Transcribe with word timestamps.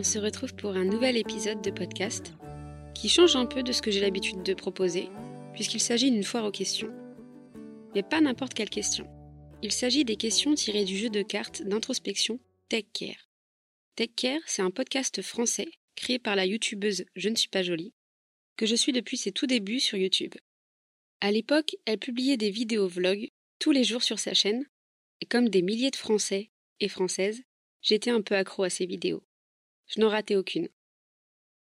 on 0.00 0.02
se 0.02 0.18
retrouve 0.18 0.54
pour 0.54 0.70
un 0.76 0.86
nouvel 0.86 1.18
épisode 1.18 1.60
de 1.60 1.70
podcast 1.70 2.32
qui 2.94 3.10
change 3.10 3.36
un 3.36 3.44
peu 3.44 3.62
de 3.62 3.70
ce 3.70 3.82
que 3.82 3.90
j'ai 3.90 4.00
l'habitude 4.00 4.42
de 4.42 4.54
proposer, 4.54 5.10
puisqu'il 5.52 5.78
s'agit 5.78 6.10
d'une 6.10 6.24
foire 6.24 6.46
aux 6.46 6.50
questions. 6.50 6.90
Mais 7.94 8.02
pas 8.02 8.22
n'importe 8.22 8.54
quelle 8.54 8.70
question. 8.70 9.06
Il 9.62 9.72
s'agit 9.72 10.06
des 10.06 10.16
questions 10.16 10.54
tirées 10.54 10.86
du 10.86 10.96
jeu 10.96 11.10
de 11.10 11.20
cartes 11.20 11.60
d'introspection 11.64 12.40
Tech 12.70 12.86
Care. 12.94 13.28
Tech 13.94 14.08
Care, 14.16 14.40
c'est 14.46 14.62
un 14.62 14.70
podcast 14.70 15.20
français 15.20 15.68
créé 15.96 16.18
par 16.18 16.34
la 16.34 16.46
youtubeuse 16.46 17.04
Je 17.14 17.28
ne 17.28 17.36
suis 17.36 17.50
pas 17.50 17.62
jolie, 17.62 17.92
que 18.56 18.64
je 18.64 18.76
suis 18.76 18.92
depuis 18.92 19.18
ses 19.18 19.32
tout 19.32 19.46
débuts 19.46 19.80
sur 19.80 19.98
YouTube. 19.98 20.34
À 21.20 21.30
l'époque, 21.30 21.76
elle 21.84 21.98
publiait 21.98 22.38
des 22.38 22.50
vidéos 22.50 22.88
vlogs 22.88 23.28
tous 23.58 23.72
les 23.72 23.84
jours 23.84 24.02
sur 24.02 24.18
sa 24.18 24.32
chaîne, 24.32 24.64
et 25.20 25.26
comme 25.26 25.50
des 25.50 25.60
milliers 25.60 25.90
de 25.90 25.96
Français 25.96 26.48
et 26.80 26.88
Françaises, 26.88 27.42
j'étais 27.82 28.10
un 28.10 28.22
peu 28.22 28.34
accro 28.34 28.62
à 28.62 28.70
ses 28.70 28.86
vidéos. 28.86 29.22
Je 29.90 30.00
n'en 30.00 30.08
ratais 30.08 30.36
aucune. 30.36 30.68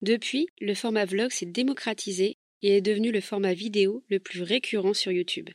Depuis, 0.02 0.48
le 0.60 0.74
format 0.74 1.06
vlog 1.06 1.32
s'est 1.32 1.46
démocratisé 1.46 2.38
et 2.62 2.76
est 2.76 2.82
devenu 2.82 3.12
le 3.12 3.22
format 3.22 3.54
vidéo 3.54 4.04
le 4.10 4.20
plus 4.20 4.42
récurrent 4.42 4.94
sur 4.94 5.14
YouTube. 5.14 5.50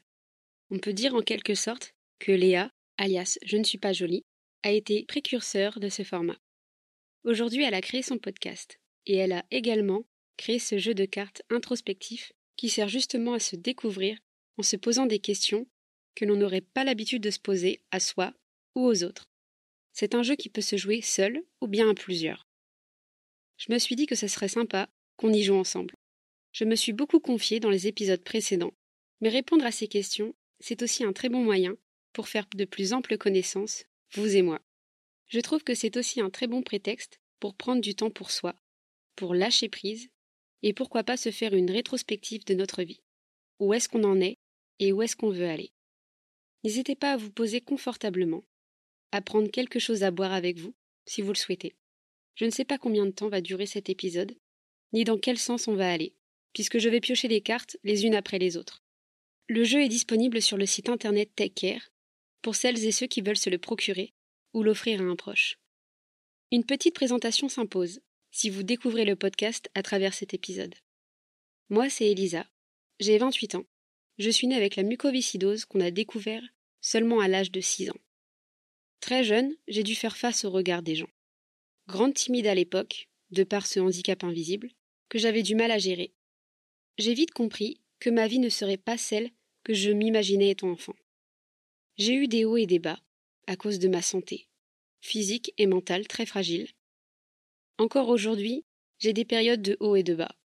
On 0.71 0.79
peut 0.79 0.95
dire 0.95 1.15
en 1.15 1.21
quelque 1.21 1.55
sorte 1.55 1.95
que 2.19 2.33
Léa, 2.33 2.73
alias 2.97 3.39
Je 3.43 3.59
ne 3.59 3.65
suis 3.65 3.77
pas 3.77 3.93
jolie, 3.93 4.25
a 4.63 4.71
été 4.71 5.05
précurseur 5.05 5.81
de 5.81 5.91
ce 5.91 6.03
format. 6.03 6.39
Aujourd'hui, 7.25 7.63
elle 7.63 7.75
a 7.75 7.83
créé 7.83 8.01
son 8.01 8.17
podcast 8.17 8.81
et 9.05 9.17
elle 9.17 9.33
a 9.33 9.45
également 9.51 10.05
créé 10.39 10.59
ce 10.59 10.79
jeu 10.79 10.95
de 10.95 11.05
cartes 11.05 11.43
introspectif 11.51 12.33
qui 12.57 12.71
sert 12.71 12.89
justement 12.89 13.35
à 13.35 13.39
se 13.39 13.55
découvrir 13.55 14.19
en 14.57 14.63
se 14.63 14.77
posant 14.77 15.07
des 15.07 15.19
questions 15.19 15.67
que 16.15 16.25
l'on 16.25 16.37
n'aurait 16.37 16.63
pas 16.63 16.85
l'habitude 16.85 17.23
de 17.23 17.31
se 17.31 17.39
poser 17.39 17.83
à 17.91 18.01
soi 18.01 18.33
ou 18.75 18.87
aux 18.87 19.05
autres. 19.05 19.27
C'est 19.93 20.15
un 20.15 20.23
jeu 20.23 20.37
qui 20.37 20.49
peut 20.49 20.63
se 20.63 20.77
jouer 20.77 21.03
seul 21.03 21.43
ou 21.61 21.67
bien 21.67 21.91
à 21.91 21.95
plusieurs. 21.95 22.47
Je 23.63 23.73
me 23.73 23.79
suis 23.79 23.95
dit 23.95 24.07
que 24.07 24.17
ce 24.17 24.27
serait 24.27 24.49
sympa 24.49 24.89
qu'on 25.17 25.33
y 25.33 25.45
joue 25.45 25.55
ensemble. 25.55 25.95
Je 26.51 26.65
me 26.65 26.75
suis 26.75 26.93
beaucoup 26.93 27.21
confiée 27.21 27.61
dans 27.61 27.71
les 27.71 27.87
épisodes 27.87 28.25
précédents, 28.25 28.75
mais 29.21 29.29
répondre 29.29 29.65
à 29.65 29.71
ces 29.71 29.87
questions, 29.87 30.35
c'est 30.59 30.83
aussi 30.83 31.05
un 31.05 31.13
très 31.13 31.29
bon 31.29 31.45
moyen 31.45 31.77
pour 32.13 32.27
faire 32.27 32.45
de 32.57 32.65
plus 32.65 32.93
amples 32.93 33.17
connaissances, 33.17 33.85
vous 34.15 34.35
et 34.35 34.43
moi. 34.43 34.61
Je 35.29 35.39
trouve 35.39 35.63
que 35.63 35.77
c'est 35.77 35.97
aussi 35.97 36.21
un 36.21 36.29
très 36.29 36.49
bon 36.49 36.63
prétexte 36.63 37.21
pour 37.39 37.55
prendre 37.55 37.81
du 37.81 37.95
temps 37.95 38.11
pour 38.11 38.33
soi, 38.33 38.57
pour 39.15 39.33
lâcher 39.33 39.69
prise, 39.69 40.09
et 40.65 40.73
pourquoi 40.73 41.05
pas 41.05 41.17
se 41.17 41.31
faire 41.31 41.55
une 41.55 41.71
rétrospective 41.71 42.45
de 42.45 42.55
notre 42.55 42.83
vie. 42.83 43.01
Où 43.61 43.75
est-ce 43.75 43.89
qu'on 43.89 44.03
en 44.03 44.21
est 44.21 44.39
et 44.81 44.91
où 44.91 45.03
est-ce 45.03 45.15
qu'on 45.15 45.31
veut 45.31 45.49
aller? 45.49 45.71
N'hésitez 46.65 46.97
pas 46.97 47.13
à 47.13 47.17
vous 47.17 47.31
poser 47.31 47.61
confortablement, 47.61 48.43
à 49.13 49.21
prendre 49.21 49.53
quelque 49.53 49.79
chose 49.79 50.03
à 50.03 50.11
boire 50.11 50.33
avec 50.33 50.59
vous, 50.59 50.75
si 51.07 51.23
vous 51.23 51.33
le 51.33 51.39
souhaitez. 51.39 51.77
Je 52.35 52.45
ne 52.45 52.51
sais 52.51 52.65
pas 52.65 52.79
combien 52.79 53.07
de 53.07 53.11
temps 53.11 53.29
va 53.29 53.41
durer 53.41 53.67
cet 53.67 53.89
épisode, 53.89 54.37
ni 54.93 55.05
dans 55.05 55.19
quel 55.19 55.39
sens 55.39 55.69
on 55.69 55.75
va 55.75 55.91
aller, 55.91 56.15
puisque 56.53 56.79
je 56.79 56.89
vais 56.89 57.01
piocher 57.01 57.29
les 57.29 57.41
cartes 57.41 57.77
les 57.85 58.05
unes 58.05 58.15
après 58.15 58.39
les 58.39 58.57
autres. 58.57 58.83
Le 59.49 59.65
jeu 59.65 59.83
est 59.83 59.89
disponible 59.89 60.41
sur 60.41 60.57
le 60.57 60.67
site 60.67 60.89
internet 60.89 61.31
TechCare 61.35 61.91
pour 62.41 62.55
celles 62.55 62.85
et 62.85 62.93
ceux 62.93 63.07
qui 63.07 63.21
veulent 63.21 63.37
se 63.37 63.51
le 63.51 63.59
procurer 63.59 64.15
ou 64.53 64.63
l'offrir 64.63 65.01
à 65.01 65.05
un 65.05 65.17
proche. 65.17 65.59
Une 66.51 66.65
petite 66.65 66.95
présentation 66.95 67.49
s'impose 67.49 68.01
si 68.31 68.51
vous 68.51 68.63
découvrez 68.63 69.05
le 69.05 69.17
podcast 69.17 69.71
à 69.75 69.83
travers 69.83 70.15
cet 70.15 70.35
épisode. 70.35 70.75
Moi, 71.69 71.89
c'est 71.89 72.11
Elisa. 72.11 72.47
J'ai 72.99 73.19
28 73.19 73.57
ans. 73.57 73.65
Je 74.19 74.31
suis 74.31 74.47
née 74.47 74.57
avec 74.57 74.77
la 74.77 74.83
mucoviscidose 74.83 75.65
qu'on 75.65 75.81
a 75.81 75.91
découvert 75.91 76.43
seulement 76.81 77.21
à 77.21 77.29
l'âge 77.29 77.51
de 77.51 77.61
6 77.61 77.91
ans. 77.91 78.01
Très 79.01 79.25
jeune, 79.25 79.55
j'ai 79.69 79.83
dû 79.83 79.95
faire 79.95 80.17
face 80.17 80.45
au 80.45 80.51
regard 80.51 80.83
des 80.83 80.95
gens. 80.95 81.09
Grande 81.89 82.15
timide 82.15 82.47
à 82.47 82.55
l'époque, 82.55 83.09
de 83.31 83.45
par 83.45 83.67
ce 83.67 83.81
handicap 83.81 84.25
invisible, 84.25 84.71
que 85.09 85.19
j'avais 85.19 85.43
du 85.43 85.55
mal 85.55 85.71
à 85.71 85.79
gérer. 85.79 86.15
J'ai 86.99 87.15
vite 87.15 87.33
compris 87.33 87.81
que 87.99 88.11
ma 88.11 88.29
vie 88.29 88.39
ne 88.39 88.49
serait 88.49 88.77
pas 88.77 88.99
celle 88.99 89.31
que 89.65 89.75
je 89.75 89.91
m'imaginais 89.91 90.51
étant 90.51 90.71
enfant. 90.71 90.95
J'ai 91.97 92.15
eu 92.15 92.29
des 92.29 92.45
hauts 92.45 92.57
et 92.57 92.67
des 92.67 92.79
bas, 92.79 93.01
à 93.47 93.57
cause 93.57 93.79
de 93.79 93.89
ma 93.89 94.03
santé, 94.03 94.49
physique 95.01 95.53
et 95.59 95.67
mentale 95.67 96.07
très 96.07 96.27
fragile. 96.27 96.69
Encore 97.79 98.09
aujourd'hui, 98.09 98.65
j'ai 98.99 99.13
des 99.13 99.25
périodes 99.25 99.63
de 99.63 99.77
hauts 99.81 99.97
et 99.97 100.03
de 100.03 100.15
bas. 100.15 100.37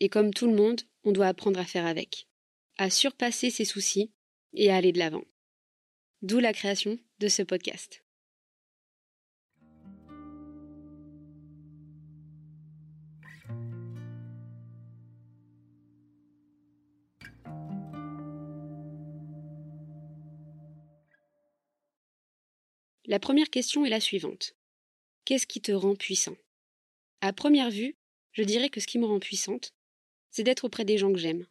Et 0.00 0.08
comme 0.08 0.32
tout 0.32 0.46
le 0.46 0.56
monde, 0.56 0.82
on 1.04 1.12
doit 1.12 1.28
apprendre 1.28 1.60
à 1.60 1.64
faire 1.64 1.86
avec, 1.86 2.26
à 2.76 2.90
surpasser 2.90 3.50
ses 3.50 3.64
soucis 3.64 4.12
et 4.54 4.70
à 4.70 4.76
aller 4.76 4.92
de 4.92 4.98
l'avant. 4.98 5.24
D'où 6.22 6.40
la 6.40 6.52
création 6.52 6.98
de 7.20 7.28
ce 7.28 7.42
podcast. 7.42 8.02
La 23.08 23.18
première 23.18 23.50
question 23.50 23.84
est 23.84 23.90
la 23.90 24.00
suivante. 24.00 24.54
Qu'est-ce 25.24 25.46
qui 25.46 25.60
te 25.60 25.72
rend 25.72 25.96
puissant? 25.96 26.36
À 27.20 27.32
première 27.32 27.70
vue, 27.70 27.96
je 28.32 28.44
dirais 28.44 28.68
que 28.68 28.80
ce 28.80 28.86
qui 28.86 28.98
me 28.98 29.06
rend 29.06 29.18
puissante, 29.18 29.74
c'est 30.30 30.44
d'être 30.44 30.64
auprès 30.64 30.84
des 30.84 30.98
gens 30.98 31.12
que 31.12 31.18
j'aime. 31.18 31.46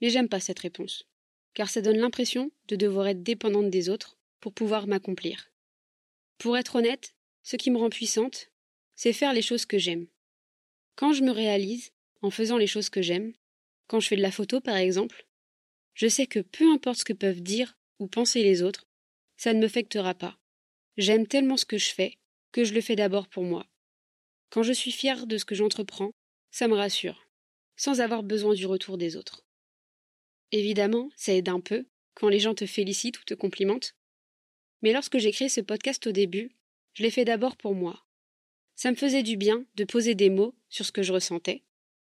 Mais 0.00 0.10
j'aime 0.10 0.28
pas 0.28 0.40
cette 0.40 0.58
réponse 0.58 1.06
car 1.54 1.68
ça 1.68 1.80
donne 1.80 1.98
l'impression 1.98 2.50
de 2.68 2.76
devoir 2.76 3.08
être 3.08 3.22
dépendante 3.22 3.70
des 3.70 3.88
autres 3.88 4.18
pour 4.40 4.52
pouvoir 4.52 4.86
m'accomplir. 4.86 5.50
Pour 6.38 6.56
être 6.56 6.76
honnête, 6.76 7.14
ce 7.42 7.56
qui 7.56 7.70
me 7.70 7.78
rend 7.78 7.90
puissante, 7.90 8.50
c'est 8.94 9.12
faire 9.12 9.32
les 9.32 9.42
choses 9.42 9.66
que 9.66 9.78
j'aime. 9.78 10.06
Quand 10.96 11.12
je 11.12 11.22
me 11.22 11.30
réalise 11.30 11.92
en 12.22 12.30
faisant 12.30 12.56
les 12.56 12.66
choses 12.66 12.88
que 12.88 13.02
j'aime, 13.02 13.32
quand 13.86 14.00
je 14.00 14.08
fais 14.08 14.16
de 14.16 14.22
la 14.22 14.32
photo 14.32 14.60
par 14.60 14.76
exemple, 14.76 15.26
je 15.94 16.08
sais 16.08 16.26
que 16.26 16.40
peu 16.40 16.70
importe 16.72 17.00
ce 17.00 17.04
que 17.04 17.12
peuvent 17.12 17.42
dire 17.42 17.76
ou 17.98 18.06
penser 18.06 18.42
les 18.42 18.62
autres, 18.62 18.86
ça 19.36 19.52
ne 19.52 19.58
me 19.58 19.64
m'affectera 19.64 20.14
pas. 20.14 20.38
J'aime 20.96 21.26
tellement 21.26 21.56
ce 21.56 21.64
que 21.64 21.78
je 21.78 21.92
fais 21.92 22.18
que 22.52 22.64
je 22.64 22.74
le 22.74 22.82
fais 22.82 22.96
d'abord 22.96 23.28
pour 23.28 23.44
moi. 23.44 23.66
Quand 24.50 24.62
je 24.62 24.72
suis 24.72 24.92
fière 24.92 25.26
de 25.26 25.38
ce 25.38 25.46
que 25.46 25.54
j'entreprends, 25.54 26.12
ça 26.50 26.68
me 26.68 26.74
rassure, 26.74 27.26
sans 27.76 28.00
avoir 28.00 28.22
besoin 28.22 28.52
du 28.52 28.66
retour 28.66 28.98
des 28.98 29.16
autres. 29.16 29.46
Évidemment, 30.50 31.10
ça 31.16 31.32
aide 31.32 31.48
un 31.48 31.60
peu 31.60 31.86
quand 32.14 32.28
les 32.28 32.40
gens 32.40 32.54
te 32.54 32.66
félicitent 32.66 33.18
ou 33.20 33.24
te 33.24 33.32
complimentent. 33.32 33.96
Mais 34.82 34.92
lorsque 34.92 35.16
j'ai 35.16 35.32
créé 35.32 35.48
ce 35.48 35.62
podcast 35.62 36.06
au 36.06 36.12
début, 36.12 36.54
je 36.92 37.02
l'ai 37.02 37.10
fait 37.10 37.24
d'abord 37.24 37.56
pour 37.56 37.74
moi. 37.74 38.04
Ça 38.74 38.90
me 38.90 38.96
faisait 38.96 39.22
du 39.22 39.38
bien 39.38 39.64
de 39.76 39.84
poser 39.84 40.14
des 40.14 40.28
mots 40.28 40.54
sur 40.68 40.84
ce 40.84 40.92
que 40.92 41.02
je 41.02 41.14
ressentais, 41.14 41.62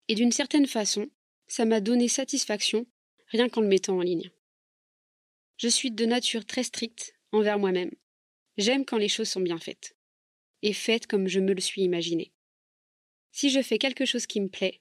et 0.09 0.17
d'une 0.17 0.33
certaine 0.33 0.67
façon, 0.67 1.09
ça 1.47 1.65
m'a 1.65 1.81
donné 1.81 2.09
satisfaction 2.09 2.87
rien 3.29 3.49
qu'en 3.49 3.61
le 3.61 3.69
mettant 3.69 3.99
en 3.99 4.03
ligne. 4.03 4.31
Je 5.59 5.69
suis 5.69 5.93
de 5.93 6.05
nature 6.05 6.45
très 6.45 6.65
stricte 6.65 7.15
envers 7.31 7.59
moi-même. 7.59 7.93
J'aime 8.56 8.84
quand 8.84 8.98
les 8.98 9.09
choses 9.09 9.28
sont 9.28 9.41
bien 9.41 9.59
faites, 9.59 9.97
et 10.62 10.72
faites 10.72 11.06
comme 11.06 11.28
je 11.28 11.41
me 11.41 11.53
le 11.53 11.60
suis 11.60 11.82
imaginé. 11.82 12.32
Si 13.32 13.50
je 13.50 13.62
fais 13.62 13.78
quelque 13.78 14.04
chose 14.04 14.26
qui 14.26 14.41
me 14.41 14.48
plaît, 14.48 14.81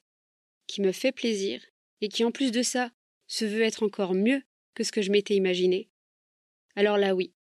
qui 0.67 0.81
me 0.81 0.91
fait 0.91 1.11
plaisir, 1.11 1.63
et 2.01 2.09
qui 2.09 2.23
en 2.23 2.31
plus 2.31 2.51
de 2.51 2.61
ça 2.61 2.91
se 3.27 3.45
veut 3.45 3.61
être 3.61 3.83
encore 3.83 4.13
mieux 4.13 4.43
que 4.75 4.83
ce 4.83 4.91
que 4.91 5.01
je 5.01 5.11
m'étais 5.11 5.35
imaginé, 5.35 5.89
alors 6.75 6.97
là 6.97 7.15
oui, 7.15 7.33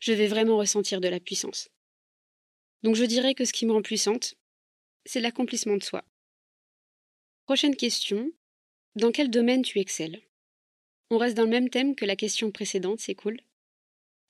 je 0.00 0.12
vais 0.12 0.26
vraiment 0.26 0.58
ressentir 0.58 1.00
de 1.00 1.08
la 1.08 1.20
puissance. 1.20 1.70
Donc 2.82 2.94
je 2.94 3.04
dirais 3.04 3.34
que 3.34 3.44
ce 3.44 3.52
qui 3.52 3.66
me 3.66 3.72
rend 3.72 3.82
puissante, 3.82 4.34
c'est 5.04 5.20
l'accomplissement 5.20 5.76
de 5.76 5.82
soi. 5.82 6.04
Prochaine 7.44 7.76
question. 7.76 8.30
Dans 8.94 9.10
quel 9.10 9.30
domaine 9.30 9.62
tu 9.62 9.78
excelles? 9.78 10.20
On 11.10 11.18
reste 11.18 11.36
dans 11.36 11.44
le 11.44 11.50
même 11.50 11.70
thème 11.70 11.94
que 11.94 12.04
la 12.04 12.16
question 12.16 12.50
précédente, 12.50 13.00
c'est 13.00 13.14
cool. 13.14 13.40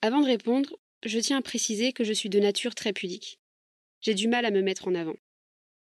Avant 0.02 0.20
de 0.20 0.26
répondre, 0.26 0.78
je 1.04 1.18
tiens 1.18 1.38
à 1.38 1.42
préciser 1.42 1.92
que 1.92 2.04
je 2.04 2.12
suis 2.12 2.28
de 2.28 2.40
nature 2.40 2.74
très 2.74 2.92
pudique. 2.92 3.38
J'ai 4.00 4.14
du 4.14 4.28
mal 4.28 4.44
à 4.44 4.50
me 4.50 4.62
mettre 4.62 4.88
en 4.88 4.94
avant. 4.94 5.16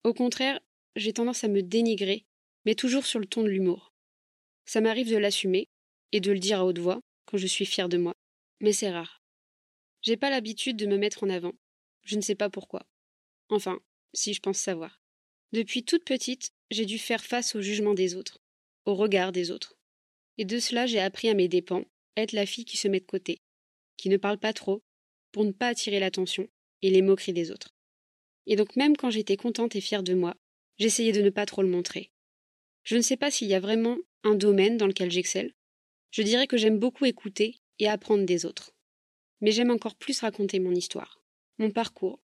Au 0.04 0.14
contraire, 0.14 0.60
j'ai 0.96 1.14
tendance 1.14 1.44
à 1.44 1.48
me 1.48 1.62
dénigrer, 1.62 2.26
mais 2.66 2.76
toujours 2.76 3.06
sur 3.06 3.20
le 3.20 3.26
ton 3.26 3.44
de 3.44 3.50
l'humour. 3.50 3.94
Ça 4.66 4.82
m'arrive 4.82 5.10
de 5.10 5.18
l'assumer 5.18 5.70
et 6.12 6.20
de 6.20 6.32
le 6.32 6.40
dire 6.40 6.60
à 6.60 6.66
haute 6.66 6.80
voix 6.80 7.02
quand 7.26 7.38
je 7.38 7.48
suis 7.48 7.66
fière 7.66 7.90
de 7.90 7.98
moi, 7.98 8.16
mais 8.60 8.74
c'est 8.74 8.92
rare. 8.92 9.22
J'ai 10.02 10.18
pas 10.18 10.30
l'habitude 10.30 10.78
de 10.78 10.86
me 10.86 10.98
mettre 10.98 11.24
en 11.24 11.30
avant. 11.30 11.54
Je 12.04 12.16
ne 12.16 12.22
sais 12.22 12.36
pas 12.36 12.50
pourquoi. 12.50 12.86
Enfin, 13.50 13.80
si 14.14 14.34
je 14.34 14.42
pense 14.42 14.58
savoir. 14.58 15.00
Depuis 15.54 15.84
toute 15.84 16.04
petite, 16.04 16.52
j'ai 16.72 16.86
dû 16.86 16.98
faire 16.98 17.24
face 17.24 17.56
au 17.56 17.62
jugement 17.62 17.94
des 17.94 18.16
autres, 18.16 18.40
au 18.86 18.96
regard 18.96 19.32
des 19.32 19.52
autres. 19.52 19.78
Et 20.38 20.46
de 20.46 20.60
cela, 20.60 20.88
j'ai 20.88 21.00
appris 21.00 21.30
à 21.30 21.34
mes 21.34 21.48
dépens 21.48 21.86
être 22.18 22.32
la 22.32 22.46
fille 22.46 22.66
qui 22.66 22.78
se 22.78 22.88
met 22.88 23.00
de 23.00 23.06
côté, 23.06 23.42
qui 23.98 24.10
ne 24.10 24.18
parle 24.18 24.38
pas 24.38 24.54
trop, 24.54 24.84
pour 25.34 25.44
ne 25.44 25.52
pas 25.52 25.68
attirer 25.68 26.00
l'attention 26.00 26.48
et 26.82 26.90
les 26.90 27.02
moqueries 27.02 27.34
des 27.34 27.52
autres. 27.52 27.76
Et 28.46 28.56
donc 28.56 28.78
même 28.78 28.96
quand 28.96 29.10
j'étais 29.10 29.36
contente 29.36 29.76
et 29.76 29.82
fière 29.82 30.04
de 30.04 30.14
moi, 30.14 30.36
j'essayais 30.78 31.12
de 31.12 31.22
ne 31.22 31.30
pas 31.30 31.46
trop 31.46 31.62
le 31.62 31.70
montrer. 31.70 32.12
Je 32.84 32.96
ne 32.96 33.02
sais 33.02 33.18
pas 33.18 33.32
s'il 33.32 33.50
y 33.50 33.54
a 33.54 33.60
vraiment 33.60 33.98
un 34.24 34.36
domaine 34.36 34.78
dans 34.78 34.88
lequel 34.88 35.12
j'excelle. 35.12 35.54
Je 36.12 36.22
dirais 36.22 36.48
que 36.48 36.58
j'aime 36.58 36.80
beaucoup 36.80 37.06
écouter 37.06 37.58
et 37.80 37.90
apprendre 37.90 38.26
des 38.26 38.46
autres. 38.46 38.74
Mais 39.42 39.52
j'aime 39.52 39.72
encore 39.72 39.96
plus 39.96 40.20
raconter 40.20 40.60
mon 40.60 40.74
histoire, 40.74 41.22
mon 41.58 41.72
parcours, 41.72 42.22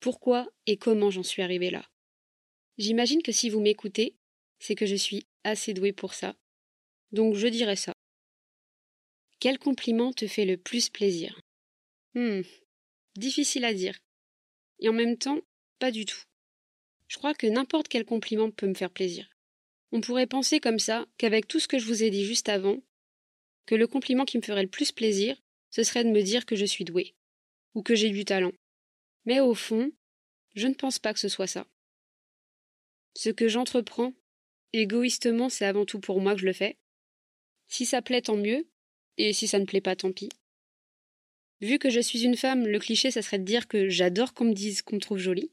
pourquoi 0.00 0.48
et 0.66 0.76
comment 0.76 1.10
j'en 1.10 1.22
suis 1.22 1.42
arrivée 1.42 1.70
là. 1.70 1.88
J'imagine 2.78 3.22
que 3.22 3.32
si 3.32 3.50
vous 3.50 3.60
m'écoutez, 3.60 4.16
c'est 4.58 4.74
que 4.74 4.86
je 4.86 4.94
suis 4.94 5.26
assez 5.44 5.74
douée 5.74 5.92
pour 5.92 6.14
ça. 6.14 6.36
Donc 7.12 7.34
je 7.34 7.48
dirais 7.48 7.76
ça. 7.76 7.92
Quel 9.40 9.58
compliment 9.58 10.12
te 10.12 10.26
fait 10.26 10.44
le 10.44 10.56
plus 10.56 10.88
plaisir? 10.88 11.40
Hmm, 12.18 12.42
difficile 13.14 13.64
à 13.64 13.72
dire. 13.72 13.96
Et 14.80 14.88
en 14.88 14.92
même 14.92 15.16
temps, 15.16 15.38
pas 15.78 15.92
du 15.92 16.04
tout. 16.04 16.20
Je 17.06 17.16
crois 17.16 17.32
que 17.32 17.46
n'importe 17.46 17.86
quel 17.86 18.04
compliment 18.04 18.50
peut 18.50 18.66
me 18.66 18.74
faire 18.74 18.90
plaisir. 18.90 19.30
On 19.92 20.00
pourrait 20.00 20.26
penser 20.26 20.58
comme 20.58 20.80
ça 20.80 21.06
qu'avec 21.16 21.46
tout 21.46 21.60
ce 21.60 21.68
que 21.68 21.78
je 21.78 21.86
vous 21.86 22.02
ai 22.02 22.10
dit 22.10 22.24
juste 22.24 22.48
avant, 22.48 22.82
que 23.66 23.76
le 23.76 23.86
compliment 23.86 24.24
qui 24.24 24.36
me 24.36 24.42
ferait 24.42 24.64
le 24.64 24.68
plus 24.68 24.90
plaisir, 24.90 25.40
ce 25.70 25.84
serait 25.84 26.02
de 26.02 26.10
me 26.10 26.22
dire 26.22 26.44
que 26.44 26.56
je 26.56 26.64
suis 26.64 26.84
douée, 26.84 27.14
ou 27.74 27.84
que 27.84 27.94
j'ai 27.94 28.10
du 28.10 28.24
talent. 28.24 28.52
Mais 29.24 29.38
au 29.38 29.54
fond, 29.54 29.92
je 30.56 30.66
ne 30.66 30.74
pense 30.74 30.98
pas 30.98 31.14
que 31.14 31.20
ce 31.20 31.28
soit 31.28 31.46
ça. 31.46 31.68
Ce 33.14 33.30
que 33.30 33.46
j'entreprends, 33.46 34.12
égoïstement, 34.72 35.50
c'est 35.50 35.66
avant 35.66 35.84
tout 35.84 36.00
pour 36.00 36.20
moi 36.20 36.34
que 36.34 36.40
je 36.40 36.46
le 36.46 36.52
fais. 36.52 36.78
Si 37.68 37.86
ça 37.86 38.02
plaît, 38.02 38.22
tant 38.22 38.36
mieux, 38.36 38.66
et 39.18 39.32
si 39.32 39.46
ça 39.46 39.60
ne 39.60 39.66
plaît 39.66 39.80
pas, 39.80 39.94
tant 39.94 40.10
pis. 40.10 40.30
Vu 41.60 41.78
que 41.78 41.90
je 41.90 42.00
suis 42.00 42.24
une 42.24 42.36
femme, 42.36 42.66
le 42.66 42.78
cliché, 42.78 43.10
ça 43.10 43.22
serait 43.22 43.38
de 43.38 43.44
dire 43.44 43.66
que 43.66 43.88
j'adore 43.88 44.34
qu'on 44.34 44.44
me 44.44 44.54
dise 44.54 44.82
qu'on 44.82 44.96
me 44.96 45.00
trouve 45.00 45.18
jolie. 45.18 45.50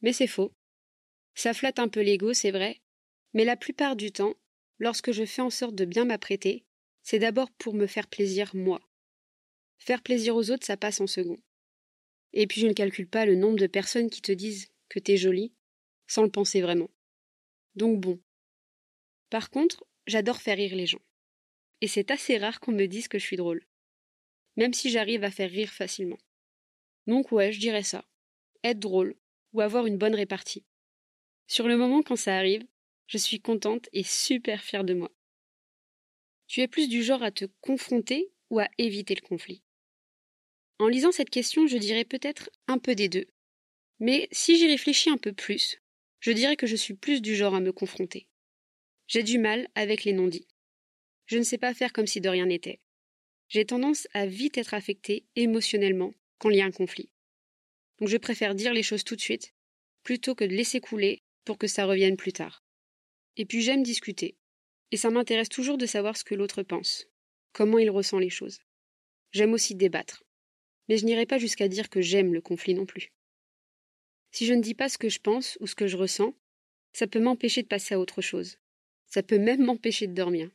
Mais 0.00 0.12
c'est 0.12 0.26
faux. 0.26 0.52
Ça 1.34 1.52
flatte 1.52 1.78
un 1.78 1.88
peu 1.88 2.00
l'ego, 2.00 2.32
c'est 2.32 2.50
vrai, 2.50 2.80
mais 3.34 3.44
la 3.44 3.56
plupart 3.56 3.96
du 3.96 4.12
temps, 4.12 4.34
lorsque 4.78 5.12
je 5.12 5.24
fais 5.24 5.42
en 5.42 5.50
sorte 5.50 5.74
de 5.74 5.84
bien 5.84 6.04
m'apprêter, 6.04 6.64
c'est 7.02 7.18
d'abord 7.18 7.50
pour 7.50 7.74
me 7.74 7.86
faire 7.86 8.08
plaisir 8.08 8.50
moi. 8.54 8.80
Faire 9.78 10.02
plaisir 10.02 10.36
aux 10.36 10.50
autres, 10.50 10.66
ça 10.66 10.76
passe 10.76 11.00
en 11.00 11.06
second. 11.06 11.38
Et 12.32 12.46
puis 12.46 12.60
je 12.60 12.66
ne 12.66 12.72
calcule 12.72 13.08
pas 13.08 13.26
le 13.26 13.34
nombre 13.34 13.58
de 13.58 13.66
personnes 13.66 14.10
qui 14.10 14.22
te 14.22 14.32
disent 14.32 14.70
que 14.88 14.98
t'es 14.98 15.16
jolie, 15.16 15.52
sans 16.06 16.22
le 16.22 16.30
penser 16.30 16.60
vraiment. 16.60 16.90
Donc 17.74 18.00
bon. 18.00 18.20
Par 19.30 19.50
contre, 19.50 19.84
j'adore 20.06 20.40
faire 20.40 20.56
rire 20.56 20.74
les 20.74 20.86
gens. 20.86 21.02
Et 21.80 21.88
c'est 21.88 22.10
assez 22.10 22.36
rare 22.36 22.60
qu'on 22.60 22.72
me 22.72 22.86
dise 22.86 23.08
que 23.08 23.18
je 23.18 23.24
suis 23.24 23.36
drôle. 23.36 23.64
Même 24.56 24.74
si 24.74 24.90
j'arrive 24.90 25.24
à 25.24 25.30
faire 25.30 25.50
rire 25.50 25.72
facilement. 25.72 26.18
Donc 27.06 27.32
ouais, 27.32 27.52
je 27.52 27.60
dirais 27.60 27.82
ça. 27.82 28.04
Être 28.62 28.78
drôle, 28.78 29.16
ou 29.52 29.60
avoir 29.60 29.86
une 29.86 29.98
bonne 29.98 30.14
répartie. 30.14 30.64
Sur 31.46 31.66
le 31.66 31.76
moment 31.76 32.02
quand 32.02 32.16
ça 32.16 32.36
arrive, 32.36 32.66
je 33.06 33.18
suis 33.18 33.40
contente 33.40 33.88
et 33.92 34.04
super 34.04 34.62
fière 34.62 34.84
de 34.84 34.94
moi. 34.94 35.10
Tu 36.46 36.60
es 36.60 36.68
plus 36.68 36.88
du 36.88 37.02
genre 37.02 37.22
à 37.22 37.30
te 37.30 37.44
confronter 37.60 38.30
ou 38.50 38.60
à 38.60 38.68
éviter 38.78 39.14
le 39.14 39.26
conflit? 39.26 39.62
En 40.78 40.88
lisant 40.88 41.12
cette 41.12 41.30
question, 41.30 41.66
je 41.66 41.76
dirais 41.76 42.04
peut-être 42.04 42.50
un 42.66 42.78
peu 42.78 42.94
des 42.94 43.08
deux. 43.08 43.26
Mais 43.98 44.28
si 44.32 44.56
j'y 44.56 44.66
réfléchis 44.66 45.10
un 45.10 45.18
peu 45.18 45.32
plus, 45.32 45.78
je 46.20 46.32
dirais 46.32 46.56
que 46.56 46.66
je 46.66 46.76
suis 46.76 46.94
plus 46.94 47.20
du 47.20 47.36
genre 47.36 47.54
à 47.54 47.60
me 47.60 47.72
confronter. 47.72 48.26
J'ai 49.06 49.22
du 49.22 49.38
mal 49.38 49.68
avec 49.74 50.04
les 50.04 50.12
non-dits. 50.12 50.46
Je 51.26 51.38
ne 51.38 51.42
sais 51.42 51.58
pas 51.58 51.74
faire 51.74 51.92
comme 51.92 52.06
si 52.06 52.20
de 52.20 52.28
rien 52.28 52.46
n'était. 52.46 52.80
J'ai 53.50 53.64
tendance 53.64 54.06
à 54.14 54.26
vite 54.26 54.58
être 54.58 54.74
affectée 54.74 55.26
émotionnellement 55.34 56.14
quand 56.38 56.50
il 56.50 56.58
y 56.58 56.60
a 56.60 56.64
un 56.64 56.70
conflit. 56.70 57.10
Donc 57.98 58.08
je 58.08 58.16
préfère 58.16 58.54
dire 58.54 58.72
les 58.72 58.84
choses 58.84 59.02
tout 59.02 59.16
de 59.16 59.20
suite, 59.20 59.54
plutôt 60.04 60.36
que 60.36 60.44
de 60.44 60.54
laisser 60.54 60.80
couler 60.80 61.24
pour 61.44 61.58
que 61.58 61.66
ça 61.66 61.84
revienne 61.84 62.16
plus 62.16 62.32
tard. 62.32 62.64
Et 63.36 63.44
puis 63.44 63.60
j'aime 63.60 63.82
discuter. 63.82 64.36
Et 64.92 64.96
ça 64.96 65.10
m'intéresse 65.10 65.48
toujours 65.48 65.78
de 65.78 65.86
savoir 65.86 66.16
ce 66.16 66.22
que 66.22 66.36
l'autre 66.36 66.62
pense, 66.62 67.08
comment 67.52 67.78
il 67.78 67.90
ressent 67.90 68.20
les 68.20 68.30
choses. 68.30 68.60
J'aime 69.32 69.52
aussi 69.52 69.74
débattre. 69.74 70.22
Mais 70.88 70.96
je 70.96 71.04
n'irai 71.04 71.26
pas 71.26 71.38
jusqu'à 71.38 71.66
dire 71.66 71.90
que 71.90 72.00
j'aime 72.00 72.32
le 72.32 72.40
conflit 72.40 72.74
non 72.74 72.86
plus. 72.86 73.12
Si 74.30 74.46
je 74.46 74.54
ne 74.54 74.62
dis 74.62 74.74
pas 74.74 74.88
ce 74.88 74.98
que 74.98 75.08
je 75.08 75.18
pense 75.18 75.58
ou 75.60 75.66
ce 75.66 75.74
que 75.74 75.88
je 75.88 75.96
ressens, 75.96 76.36
ça 76.92 77.08
peut 77.08 77.20
m'empêcher 77.20 77.62
de 77.62 77.68
passer 77.68 77.94
à 77.94 77.98
autre 77.98 78.22
chose. 78.22 78.58
Ça 79.06 79.24
peut 79.24 79.38
même 79.38 79.64
m'empêcher 79.64 80.06
de 80.06 80.14
dormir. 80.14 80.50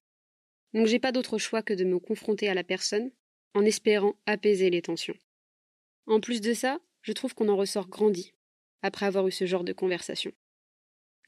Donc 0.75 0.87
j'ai 0.87 0.99
pas 0.99 1.13
d'autre 1.13 1.37
choix 1.37 1.63
que 1.63 1.73
de 1.73 1.85
me 1.85 1.99
confronter 1.99 2.49
à 2.49 2.53
la 2.53 2.65
personne 2.65 3.09
en 3.53 3.63
espérant 3.63 4.15
apaiser 4.25 4.69
les 4.69 4.81
tensions. 4.81 5.17
En 6.05 6.19
plus 6.19 6.41
de 6.41 6.53
ça, 6.53 6.81
je 7.01 7.13
trouve 7.13 7.33
qu'on 7.33 7.47
en 7.47 7.55
ressort 7.55 7.87
grandi 7.87 8.33
après 8.81 9.05
avoir 9.05 9.25
eu 9.25 9.31
ce 9.31 9.45
genre 9.45 9.63
de 9.63 9.71
conversation. 9.71 10.33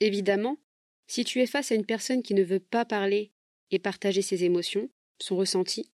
Évidemment, 0.01 0.59
si 1.07 1.23
tu 1.23 1.39
es 1.39 1.47
face 1.47 1.71
à 1.71 1.75
une 1.75 1.85
personne 1.85 2.21
qui 2.21 2.33
ne 2.33 2.43
veut 2.43 2.59
pas 2.59 2.83
parler 2.83 3.31
et 3.71 3.79
partager 3.79 4.21
ses 4.21 4.43
émotions, 4.43 4.89
son 5.19 5.37
ressenti, 5.37 5.91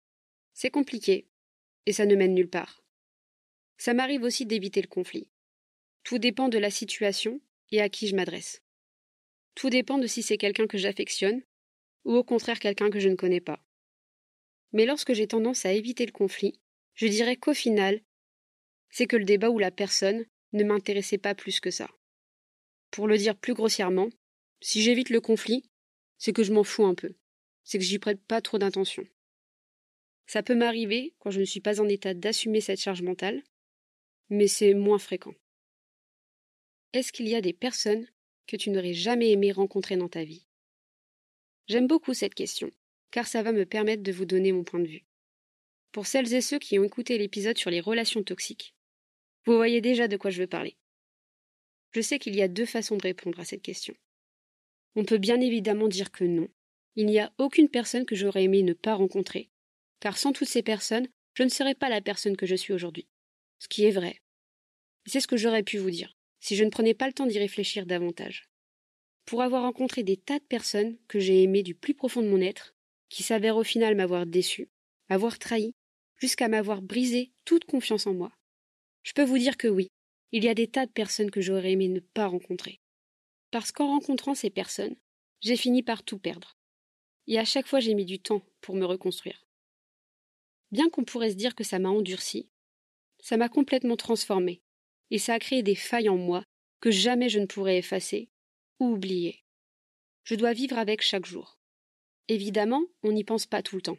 c'est 0.53 0.71
compliqué, 0.71 1.27
et 1.87 1.93
ça 1.93 2.05
ne 2.05 2.15
mène 2.17 2.35
nulle 2.35 2.51
part. 2.51 2.85
Ça 3.79 3.95
m'arrive 3.95 4.25
aussi 4.25 4.45
d'éviter 4.45 4.83
le 4.83 4.89
conflit. 4.89 5.27
Tout 6.05 6.19
dépend 6.19 6.51
de 6.51 6.59
la 6.59 6.71
situation 6.71 7.41
et 7.73 7.81
à 7.81 7.89
qui 7.89 8.09
je 8.09 8.15
m'adresse. 8.15 8.63
Tout 9.55 9.71
dépend 9.71 9.97
de 9.97 10.07
si 10.07 10.23
c'est 10.23 10.37
quelqu'un 10.39 10.67
que 10.67 10.79
j'affectionne 10.79 11.43
ou 12.09 12.17
au 12.17 12.25
contraire 12.25 12.59
quelqu'un 12.59 12.89
que 12.89 13.01
je 13.01 13.11
ne 13.11 13.17
connais 13.17 13.43
pas. 13.43 13.63
Mais 14.73 14.87
lorsque 14.87 15.13
j'ai 15.13 15.29
tendance 15.29 15.67
à 15.67 15.73
éviter 15.73 16.07
le 16.07 16.13
conflit, 16.13 16.59
je 16.95 17.07
dirais 17.07 17.37
qu'au 17.37 17.53
final, 17.53 18.01
c'est 18.89 19.07
que 19.07 19.17
le 19.17 19.27
débat 19.27 19.51
ou 19.51 19.59
la 19.59 19.71
personne 19.71 20.25
ne 20.55 20.65
m'intéressait 20.65 21.19
pas 21.19 21.35
plus 21.35 21.61
que 21.61 21.71
ça. 21.71 21.91
Pour 22.91 23.09
le 23.09 23.19
dire 23.19 23.37
plus 23.37 23.53
grossièrement, 23.53 24.09
si 24.63 24.83
j'évite 24.83 25.11
le 25.11 25.21
conflit, 25.21 25.71
c'est 26.17 26.33
que 26.33 26.43
je 26.43 26.53
m'en 26.53 26.65
fous 26.65 26.87
un 26.87 26.95
peu. 26.95 27.15
C'est 27.63 27.79
que 27.79 27.85
j'y 27.85 27.99
prête 27.99 28.23
pas 28.23 28.41
trop 28.41 28.57
d'intention. 28.57 29.07
Ça 30.27 30.43
peut 30.43 30.55
m'arriver 30.55 31.15
quand 31.19 31.31
je 31.31 31.41
ne 31.41 31.45
suis 31.45 31.61
pas 31.61 31.79
en 31.79 31.89
état 31.89 32.15
d'assumer 32.15 32.63
cette 32.63 32.81
charge 32.81 33.03
mentale, 33.03 33.43
mais 34.31 34.49
c'est 34.49 34.73
moins 34.73 34.99
fréquent. 34.99 35.35
Est-ce 36.95 37.13
qu'il 37.13 37.29
y 37.29 37.35
a 37.35 37.43
des 37.43 37.53
personnes 37.53 38.07
que 38.47 38.57
tu 38.57 38.71
n'aurais 38.71 38.95
jamais 38.95 39.31
aimé 39.31 39.53
rencontrer 39.53 39.99
dans 39.99 40.09
ta 40.09 40.25
vie? 40.25 40.48
J'aime 41.69 41.87
beaucoup 41.87 42.15
cette 42.15 42.35
question, 42.35 42.71
car 43.11 43.27
ça 43.27 43.43
va 43.43 43.53
me 43.53 43.67
permettre 43.67 44.03
de 44.03 44.13
vous 44.13 44.25
donner 44.25 44.53
mon 44.53 44.65
point 44.65 44.81
de 44.81 44.89
vue. 44.89 45.05
Pour 45.93 46.07
celles 46.07 46.33
et 46.33 46.41
ceux 46.41 46.59
qui 46.59 46.79
ont 46.79 46.85
écouté 46.85 47.19
l'épisode 47.19 47.59
sur 47.59 47.71
les 47.71 47.81
relations 47.81 48.23
toxiques, 48.23 48.75
vous 49.45 49.57
voyez 49.57 49.81
déjà 49.81 50.09
de 50.09 50.17
quoi 50.17 50.31
je 50.31 50.41
veux 50.41 50.47
parler. 50.47 50.77
Je 51.93 52.01
sais 52.01 52.19
qu'il 52.19 52.35
y 52.35 52.43
a 52.43 52.49
deux 52.49 52.67
façons 52.67 52.97
de 52.97 53.03
répondre 53.03 53.39
à 53.41 53.45
cette 53.45 53.63
question. 53.63 53.95
On 54.95 55.05
peut 55.05 55.19
bien 55.19 55.41
évidemment 55.41 55.89
dire 55.89 56.11
que 56.11 56.25
non. 56.25 56.49
Il 56.97 57.07
n'y 57.07 57.19
a 57.19 57.33
aucune 57.39 57.69
personne 57.69 58.05
que 58.05 58.17
j'aurais 58.17 58.45
aimé 58.45 58.63
ne 58.63 58.73
pas 58.73 58.95
rencontrer, 58.95 59.49
car 60.01 60.19
sans 60.19 60.33
toutes 60.33 60.49
ces 60.49 60.63
personnes, 60.63 61.09
je 61.35 61.43
ne 61.43 61.49
serais 61.49 61.75
pas 61.75 61.89
la 61.89 62.01
personne 62.01 62.37
que 62.37 62.47
je 62.47 62.55
suis 62.57 62.73
aujourd'hui. 62.73 63.07
Ce 63.59 63.69
qui 63.69 63.85
est 63.85 63.91
vrai. 63.91 64.21
C'est 65.07 65.21
ce 65.21 65.29
que 65.29 65.37
j'aurais 65.37 65.63
pu 65.63 65.79
vous 65.79 65.91
dire, 65.91 66.17
si 66.41 66.57
je 66.57 66.65
ne 66.65 66.71
prenais 66.71 66.95
pas 66.95 67.07
le 67.07 67.13
temps 67.13 67.27
d'y 67.27 67.39
réfléchir 67.39 67.87
davantage. 67.87 68.49
Pour 69.29 69.43
avoir 69.43 69.65
rencontré 69.65 70.05
des 70.05 70.17
tas 70.17 70.39
de 70.39 70.45
personnes 70.45 70.97
que 71.07 71.19
j'ai 71.19 71.43
aimées 71.43 71.63
du 71.63 71.75
plus 71.75 71.93
profond 71.93 72.23
de 72.23 72.29
mon 72.29 72.41
être, 72.41 72.75
qui 73.11 73.23
s'avèrent 73.23 73.59
au 73.59 73.63
final 73.63 73.95
m'avoir 73.95 74.25
déçu, 74.25 74.71
m'avoir 75.11 75.39
trahi, 75.39 75.75
jusqu'à 76.17 76.49
m'avoir 76.49 76.81
brisé 76.81 77.31
toute 77.45 77.67
confiance 77.67 78.07
en 78.07 78.15
moi. 78.15 78.33
Je 79.03 79.13
peux 79.13 79.25
vous 79.25 79.37
dire 79.37 79.59
que 79.59 79.69
oui, 79.69 79.89
il 80.33 80.45
y 80.45 80.49
a 80.49 80.55
des 80.55 80.67
tas 80.67 80.87
de 80.87 80.93
personnes 80.93 81.31
que 81.31 81.43
j'aurais 81.43 81.73
aimé 81.73 81.89
ne 81.89 82.01
pas 82.01 82.27
rencontrer. 82.27 82.81
Parce 83.51 83.71
qu'en 83.71 83.89
rencontrant 83.89 84.35
ces 84.35 84.49
personnes, 84.49 84.97
j'ai 85.43 85.57
fini 85.57 85.83
par 85.83 86.05
tout 86.05 86.19
perdre. 86.19 86.57
Et 87.27 87.39
à 87.39 87.45
chaque 87.45 87.67
fois 87.67 87.81
j'ai 87.81 87.93
mis 87.93 88.07
du 88.07 88.21
temps 88.21 88.41
pour 88.63 88.77
me 88.77 88.87
reconstruire. 88.87 89.45
Bien 90.71 90.89
qu'on 90.89 91.05
pourrait 91.05 91.33
se 91.33 91.37
dire 91.37 91.55
que 91.55 91.65
ça 91.65 91.79
m'a 91.79 91.91
endurci, 91.91 92.49
ça 93.21 93.37
m'a 93.37 93.51
complètement 93.51 93.97
transformé, 93.99 94.63
et 95.11 95.19
ça 95.19 95.35
a 95.35 95.39
créé 95.39 95.63
des 95.63 95.75
failles 95.75 96.09
en 96.09 96.17
moi 96.17 96.45
que 96.81 96.91
jamais 96.91 97.29
je 97.29 97.41
ne 97.41 97.47
pourrais 97.47 97.77
effacer 97.77 98.31
ou 98.81 98.93
oublier. 98.93 99.45
Je 100.25 100.35
dois 100.35 100.53
vivre 100.53 100.79
avec 100.79 101.01
chaque 101.01 101.27
jour. 101.27 101.59
Évidemment, 102.29 102.85
on 103.03 103.13
n'y 103.13 103.25
pense 103.25 103.47
pas 103.47 103.63
tout 103.63 103.77
le 103.77 103.83
temps. 103.83 103.99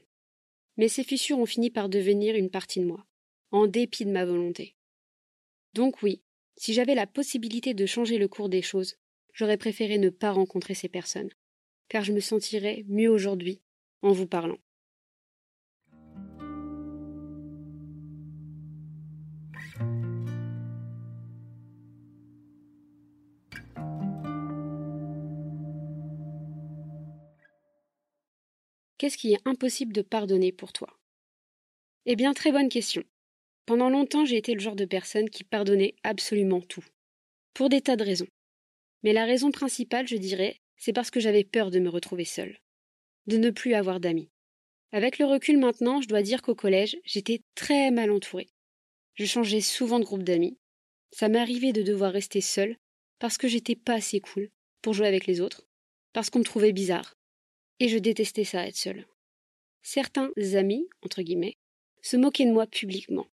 Mais 0.78 0.88
ces 0.88 1.04
fissures 1.04 1.40
ont 1.40 1.46
fini 1.46 1.72
par 1.72 1.90
devenir 1.90 2.36
une 2.36 2.50
partie 2.50 2.80
de 2.80 2.86
moi, 2.86 3.06
en 3.52 3.68
dépit 3.68 4.06
de 4.06 4.12
ma 4.12 4.26
volonté. 4.26 4.76
Donc 5.74 6.02
oui, 6.04 6.22
si 6.56 6.74
j'avais 6.74 6.96
la 6.96 7.08
possibilité 7.08 7.74
de 7.74 7.86
changer 7.86 8.18
le 8.18 8.28
cours 8.28 8.50
des 8.50 8.62
choses, 8.62 8.98
j'aurais 9.34 9.58
préféré 9.58 9.98
ne 9.98 10.10
pas 10.10 10.32
rencontrer 10.32 10.74
ces 10.74 10.90
personnes, 10.90 11.32
car 11.88 12.04
je 12.04 12.14
me 12.14 12.20
sentirais 12.20 12.86
mieux 12.88 13.10
aujourd'hui 13.10 13.62
en 14.02 14.12
vous 14.12 14.28
parlant. 14.28 14.58
Qu'est-ce 29.00 29.18
qui 29.18 29.32
est 29.34 29.40
impossible 29.46 29.94
de 29.94 30.02
pardonner 30.02 30.52
pour 30.52 30.74
toi? 30.74 30.90
Eh 32.06 32.18
bien, 32.18 32.34
très 32.34 32.52
bonne 32.52 32.68
question. 32.68 33.02
Pendant 33.66 33.90
longtemps, 33.90 34.26
j'ai 34.26 34.36
été 34.36 34.54
le 34.54 34.60
genre 34.60 34.76
de 34.76 34.84
personne 34.84 35.30
qui 35.30 35.46
pardonnait 35.46 35.96
absolument 36.04 36.60
tout. 36.60 36.84
Pour 37.54 37.70
des 37.70 37.80
tas 37.80 37.96
de 37.96 38.04
raisons. 38.04 38.28
Mais 39.04 39.14
la 39.14 39.24
raison 39.24 39.52
principale, 39.52 40.06
je 40.06 40.18
dirais, 40.18 40.58
c'est 40.76 40.92
parce 40.92 41.12
que 41.12 41.22
j'avais 41.22 41.46
peur 41.46 41.72
de 41.72 41.80
me 41.80 41.88
retrouver 41.88 42.26
seule. 42.26 42.60
De 43.26 43.38
ne 43.38 43.52
plus 43.52 43.74
avoir 43.74 44.02
d'amis. 44.02 44.32
Avec 44.92 45.18
le 45.18 45.26
recul 45.26 45.58
maintenant, 45.58 46.02
je 46.02 46.10
dois 46.10 46.22
dire 46.22 46.42
qu'au 46.42 46.56
collège, 46.56 46.98
j'étais 47.06 47.42
très 47.56 47.92
mal 47.92 48.12
entourée. 48.12 48.50
Je 49.16 49.24
changeais 49.24 49.62
souvent 49.62 50.00
de 50.00 50.06
groupe 50.06 50.24
d'amis. 50.24 50.58
Ça 51.12 51.28
arrivé 51.28 51.72
de 51.72 51.84
devoir 51.84 52.12
rester 52.12 52.42
seule 52.42 52.76
parce 53.18 53.38
que 53.38 53.48
j'étais 53.48 53.78
pas 53.78 53.94
assez 53.94 54.20
cool 54.20 54.50
pour 54.82 54.92
jouer 54.92 55.08
avec 55.08 55.26
les 55.26 55.40
autres, 55.40 55.66
parce 56.12 56.30
qu'on 56.30 56.40
me 56.40 56.44
trouvait 56.44 56.74
bizarre. 56.74 57.19
Et 57.80 57.88
je 57.88 57.98
détestais 57.98 58.44
ça, 58.44 58.68
être 58.68 58.76
seule. 58.76 59.08
Certains 59.82 60.32
amis, 60.56 60.88
entre 61.02 61.22
guillemets, 61.22 61.58
se 62.02 62.18
moquaient 62.18 62.46
de 62.46 62.52
moi 62.52 62.68
publiquement. 62.68 63.28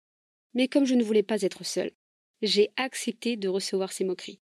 Mais 0.55 0.69
comme 0.69 0.85
je 0.85 0.95
ne 0.95 1.03
voulais 1.03 1.23
pas 1.23 1.43
être 1.43 1.65
seule, 1.65 1.93
j'ai 2.43 2.71
accepté 2.77 3.37
de 3.37 3.49
recevoir 3.49 3.93
ces 3.93 4.05
moqueries. 4.05 4.41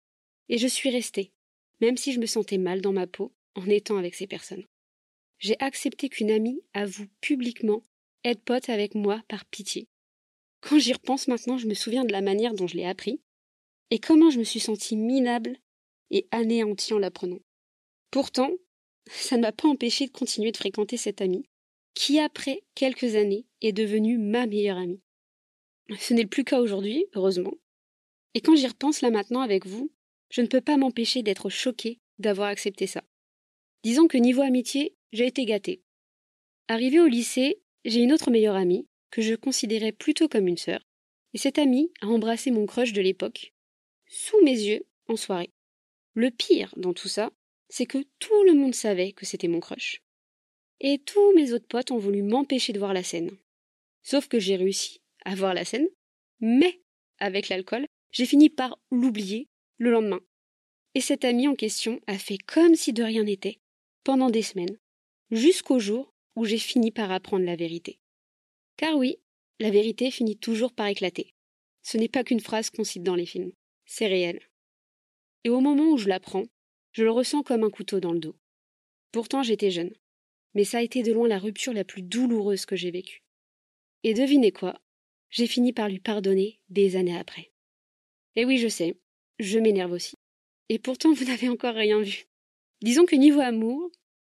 Et 0.48 0.58
je 0.58 0.66
suis 0.66 0.90
restée, 0.90 1.32
même 1.80 1.96
si 1.96 2.12
je 2.12 2.20
me 2.20 2.26
sentais 2.26 2.58
mal 2.58 2.80
dans 2.80 2.92
ma 2.92 3.06
peau 3.06 3.32
en 3.54 3.66
étant 3.68 3.96
avec 3.96 4.14
ces 4.14 4.26
personnes. 4.26 4.66
J'ai 5.38 5.56
accepté 5.60 6.08
qu'une 6.08 6.30
amie 6.30 6.62
avoue 6.72 7.06
publiquement 7.20 7.82
être 8.24 8.42
pote 8.42 8.68
avec 8.68 8.94
moi 8.94 9.22
par 9.28 9.44
pitié. 9.46 9.88
Quand 10.60 10.78
j'y 10.78 10.92
repense 10.92 11.28
maintenant, 11.28 11.58
je 11.58 11.66
me 11.66 11.74
souviens 11.74 12.04
de 12.04 12.12
la 12.12 12.22
manière 12.22 12.54
dont 12.54 12.66
je 12.66 12.76
l'ai 12.76 12.86
appris 12.86 13.20
et 13.90 13.98
comment 13.98 14.30
je 14.30 14.38
me 14.38 14.44
suis 14.44 14.60
sentie 14.60 14.96
minable 14.96 15.58
et 16.10 16.26
anéantie 16.30 16.94
en 16.94 16.98
l'apprenant. 16.98 17.40
Pourtant, 18.10 18.50
ça 19.06 19.36
ne 19.36 19.42
m'a 19.42 19.52
pas 19.52 19.68
empêché 19.68 20.06
de 20.06 20.12
continuer 20.12 20.52
de 20.52 20.56
fréquenter 20.56 20.96
cette 20.96 21.20
amie, 21.20 21.48
qui 21.94 22.18
après 22.18 22.62
quelques 22.74 23.14
années 23.14 23.46
est 23.62 23.72
devenue 23.72 24.18
ma 24.18 24.46
meilleure 24.46 24.78
amie. 24.78 25.00
Ce 25.98 26.14
n'est 26.14 26.26
plus 26.26 26.40
le 26.40 26.46
cas 26.46 26.60
aujourd'hui, 26.60 27.06
heureusement. 27.14 27.54
Et 28.34 28.40
quand 28.40 28.56
j'y 28.56 28.66
repense 28.66 29.00
là 29.00 29.10
maintenant 29.10 29.40
avec 29.40 29.66
vous, 29.66 29.90
je 30.30 30.42
ne 30.42 30.46
peux 30.46 30.60
pas 30.60 30.76
m'empêcher 30.76 31.22
d'être 31.22 31.48
choquée 31.48 32.00
d'avoir 32.18 32.48
accepté 32.48 32.86
ça. 32.86 33.02
Disons 33.84 34.08
que 34.08 34.18
niveau 34.18 34.42
amitié, 34.42 34.94
j'ai 35.12 35.26
été 35.26 35.44
gâtée. 35.44 35.82
Arrivée 36.68 37.00
au 37.00 37.06
lycée, 37.06 37.60
j'ai 37.84 38.00
une 38.00 38.12
autre 38.12 38.30
meilleure 38.30 38.56
amie, 38.56 38.88
que 39.10 39.22
je 39.22 39.34
considérais 39.34 39.92
plutôt 39.92 40.28
comme 40.28 40.48
une 40.48 40.56
sœur, 40.56 40.80
et 41.32 41.38
cette 41.38 41.58
amie 41.58 41.92
a 42.00 42.06
embrassé 42.06 42.50
mon 42.50 42.66
crush 42.66 42.92
de 42.92 43.00
l'époque, 43.00 43.54
sous 44.08 44.42
mes 44.42 44.58
yeux, 44.58 44.84
en 45.06 45.16
soirée. 45.16 45.52
Le 46.14 46.30
pire 46.30 46.74
dans 46.76 46.92
tout 46.92 47.08
ça, 47.08 47.30
c'est 47.68 47.86
que 47.86 48.04
tout 48.18 48.44
le 48.44 48.54
monde 48.54 48.74
savait 48.74 49.12
que 49.12 49.26
c'était 49.26 49.48
mon 49.48 49.60
crush. 49.60 50.02
Et 50.80 50.98
tous 50.98 51.34
mes 51.34 51.52
autres 51.52 51.66
potes 51.66 51.90
ont 51.90 51.98
voulu 51.98 52.22
m'empêcher 52.22 52.72
de 52.72 52.78
voir 52.78 52.92
la 52.92 53.02
scène. 53.02 53.30
Sauf 54.02 54.28
que 54.28 54.38
j'ai 54.38 54.56
réussi 54.56 55.00
à 55.24 55.34
voir 55.34 55.54
la 55.54 55.64
scène, 55.64 55.88
mais 56.40 56.80
avec 57.18 57.48
l'alcool, 57.48 57.86
j'ai 58.12 58.26
fini 58.26 58.50
par 58.50 58.78
l'oublier 58.90 59.48
le 59.78 59.90
lendemain. 59.90 60.20
Et 60.94 61.00
cette 61.00 61.24
amie 61.24 61.48
en 61.48 61.54
question 61.54 62.00
a 62.06 62.18
fait 62.18 62.38
comme 62.38 62.74
si 62.74 62.92
de 62.92 63.02
rien 63.02 63.24
n'était 63.24 63.58
pendant 64.04 64.30
des 64.30 64.42
semaines, 64.42 64.78
jusqu'au 65.30 65.78
jour 65.78 66.12
où 66.36 66.44
j'ai 66.44 66.58
fini 66.58 66.90
par 66.90 67.10
apprendre 67.10 67.44
la 67.44 67.56
vérité. 67.56 67.98
Car 68.76 68.96
oui, 68.96 69.18
la 69.58 69.70
vérité 69.70 70.10
finit 70.10 70.36
toujours 70.36 70.72
par 70.72 70.86
éclater. 70.86 71.34
Ce 71.82 71.96
n'est 71.96 72.08
pas 72.08 72.24
qu'une 72.24 72.40
phrase 72.40 72.70
qu'on 72.70 72.84
cite 72.84 73.02
dans 73.02 73.14
les 73.14 73.26
films, 73.26 73.52
c'est 73.84 74.06
réel. 74.06 74.40
Et 75.44 75.50
au 75.50 75.60
moment 75.60 75.90
où 75.90 75.98
je 75.98 76.08
l'apprends, 76.08 76.44
je 76.96 77.04
le 77.04 77.10
ressens 77.10 77.42
comme 77.42 77.62
un 77.62 77.68
couteau 77.68 78.00
dans 78.00 78.14
le 78.14 78.18
dos. 78.18 78.34
Pourtant 79.12 79.42
j'étais 79.42 79.70
jeune, 79.70 79.92
mais 80.54 80.64
ça 80.64 80.78
a 80.78 80.82
été 80.82 81.02
de 81.02 81.12
loin 81.12 81.28
la 81.28 81.38
rupture 81.38 81.74
la 81.74 81.84
plus 81.84 82.00
douloureuse 82.00 82.64
que 82.64 82.74
j'ai 82.74 82.90
vécue. 82.90 83.22
Et 84.02 84.14
devinez 84.14 84.50
quoi? 84.50 84.80
J'ai 85.28 85.46
fini 85.46 85.74
par 85.74 85.90
lui 85.90 86.00
pardonner 86.00 86.58
des 86.70 86.96
années 86.96 87.18
après. 87.18 87.52
Et 88.36 88.46
oui, 88.46 88.56
je 88.56 88.68
sais, 88.68 88.96
je 89.38 89.58
m'énerve 89.58 89.92
aussi. 89.92 90.14
Et 90.70 90.78
pourtant 90.78 91.12
vous 91.12 91.24
n'avez 91.26 91.50
encore 91.50 91.74
rien 91.74 92.00
vu. 92.00 92.24
Disons 92.80 93.04
que 93.04 93.16
niveau 93.16 93.40
amour, 93.40 93.92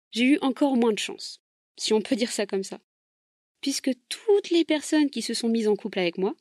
j'ai 0.09 0.23
eu 0.23 0.39
encore 0.41 0.77
moins 0.77 0.93
de 0.93 0.99
chance, 0.99 1.43
si 1.77 1.93
on 1.93 2.01
peut 2.01 2.15
dire 2.15 2.31
ça 2.31 2.47
comme 2.47 2.63
ça 2.63 2.81
puisque 3.61 3.91
toutes 4.09 4.49
les 4.49 4.65
personnes 4.65 5.09
qui 5.09 5.21
se 5.21 5.33
sont 5.33 5.49
mises 5.49 5.67
en 5.67 5.75
couple 5.75 5.99
avec 5.99 6.17
moi 6.17 6.35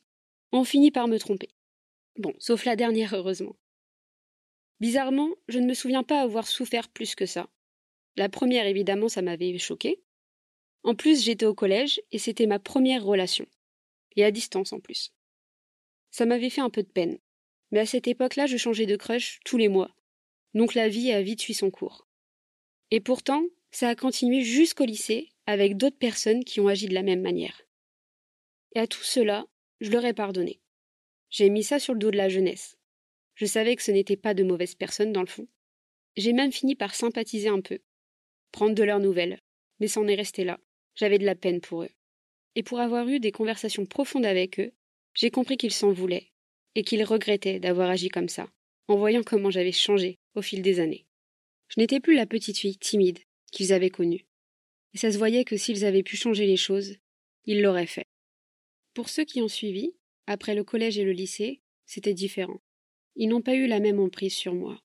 ont 0.51 0.63
fini 0.63 0.91
par 0.91 1.07
me 1.07 1.17
tromper. 1.17 1.49
Bon, 2.17 2.33
sauf 2.39 2.65
la 2.65 2.75
dernière, 2.75 3.13
heureusement. 3.13 3.55
Bizarrement, 4.79 5.29
je 5.47 5.59
ne 5.59 5.65
me 5.65 5.73
souviens 5.73 6.03
pas 6.03 6.21
avoir 6.21 6.47
souffert 6.47 6.89
plus 6.89 7.15
que 7.15 7.25
ça. 7.25 7.49
La 8.15 8.29
première, 8.29 8.67
évidemment, 8.67 9.09
ça 9.09 9.21
m'avait 9.21 9.57
choqué. 9.57 10.01
En 10.83 10.95
plus, 10.95 11.23
j'étais 11.23 11.45
au 11.45 11.55
collège 11.55 12.01
et 12.11 12.19
c'était 12.19 12.45
ma 12.45 12.59
première 12.59 13.03
relation. 13.03 13.47
Et 14.15 14.23
à 14.23 14.31
distance 14.31 14.73
en 14.73 14.79
plus. 14.79 15.13
Ça 16.11 16.25
m'avait 16.25 16.49
fait 16.49 16.61
un 16.61 16.69
peu 16.69 16.83
de 16.83 16.87
peine. 16.87 17.19
Mais 17.71 17.79
à 17.79 17.85
cette 17.85 18.07
époque-là, 18.07 18.45
je 18.45 18.57
changeais 18.57 18.85
de 18.85 18.95
crush 18.95 19.39
tous 19.43 19.57
les 19.57 19.67
mois. 19.67 19.95
Donc 20.53 20.73
la 20.73 20.89
vie 20.89 21.11
a 21.11 21.21
vite 21.21 21.41
suivi 21.41 21.57
son 21.57 21.69
cours. 21.69 22.07
Et 22.89 22.99
pourtant, 22.99 23.43
ça 23.71 23.89
a 23.89 23.95
continué 23.95 24.41
jusqu'au 24.41 24.85
lycée 24.85 25.29
avec 25.45 25.77
d'autres 25.77 25.97
personnes 25.97 26.43
qui 26.43 26.59
ont 26.59 26.67
agi 26.67 26.87
de 26.87 26.93
la 26.93 27.03
même 27.03 27.21
manière. 27.21 27.61
Et 28.75 28.79
à 28.79 28.87
tout 28.87 29.03
cela, 29.03 29.45
je 29.81 29.91
leur 29.91 30.05
ai 30.05 30.13
pardonné. 30.13 30.61
J'ai 31.29 31.49
mis 31.49 31.63
ça 31.63 31.79
sur 31.79 31.93
le 31.93 31.99
dos 31.99 32.11
de 32.11 32.17
la 32.17 32.29
jeunesse. 32.29 32.76
Je 33.37 33.45
savais 33.45 33.75
que 33.77 33.83
ce 33.83 33.91
n'était 33.91 34.17
pas 34.17 34.33
de 34.33 34.43
mauvaises 34.43 34.75
personnes 34.75 35.13
dans 35.13 35.21
le 35.21 35.27
fond. 35.27 35.47
J'ai 36.17 36.33
même 36.33 36.51
fini 36.51 36.75
par 36.75 36.93
sympathiser 36.93 37.47
un 37.47 37.61
peu, 37.61 37.79
prendre 38.51 38.75
de 38.75 38.83
leurs 38.83 38.99
nouvelles, 38.99 39.39
mais 39.79 39.87
c'en 39.87 40.05
est 40.07 40.15
resté 40.15 40.43
là. 40.43 40.59
J'avais 40.95 41.19
de 41.19 41.25
la 41.25 41.35
peine 41.35 41.61
pour 41.61 41.83
eux. 41.83 41.89
Et 42.55 42.63
pour 42.63 42.79
avoir 42.79 43.07
eu 43.07 43.21
des 43.21 43.31
conversations 43.31 43.85
profondes 43.85 44.25
avec 44.25 44.59
eux, 44.59 44.73
j'ai 45.13 45.31
compris 45.31 45.55
qu'ils 45.55 45.71
s'en 45.71 45.93
voulaient, 45.93 46.31
et 46.75 46.83
qu'ils 46.83 47.03
regrettaient 47.05 47.59
d'avoir 47.59 47.89
agi 47.89 48.09
comme 48.09 48.29
ça, 48.29 48.49
en 48.89 48.97
voyant 48.97 49.23
comment 49.23 49.51
j'avais 49.51 49.71
changé 49.71 50.17
au 50.35 50.41
fil 50.41 50.61
des 50.61 50.81
années. 50.81 51.05
Je 51.69 51.79
n'étais 51.79 52.01
plus 52.01 52.15
la 52.15 52.25
petite 52.25 52.57
fille 52.57 52.77
timide 52.77 53.19
qu'ils 53.53 53.71
avaient 53.71 53.89
connue 53.89 54.27
et 54.97 54.97
ça 54.97 55.11
se 55.11 55.17
voyait 55.19 55.45
que 55.45 55.57
s'ils 55.57 55.85
avaient 55.85 56.01
pu 56.01 56.17
changer 56.17 56.47
les 56.47 56.57
choses, 56.57 56.95
ils 57.45 57.61
l'auraient 57.61 57.85
fait. 57.85 58.07
Pour 58.95 59.09
ceux 59.09 59.25
qui 59.25 59.41
ont 59.43 59.47
suivi, 59.47 59.93
après 60.25 60.55
le 60.55 60.63
collège 60.63 60.97
et 60.97 61.03
le 61.03 61.11
lycée, 61.11 61.61
c'était 61.85 62.15
différent. 62.15 62.59
Ils 63.19 63.29
n'ont 63.29 63.41
pas 63.41 63.55
eu 63.55 63.65
la 63.65 63.79
même 63.79 63.99
emprise 63.99 64.35
sur 64.35 64.53
moi. 64.53 64.79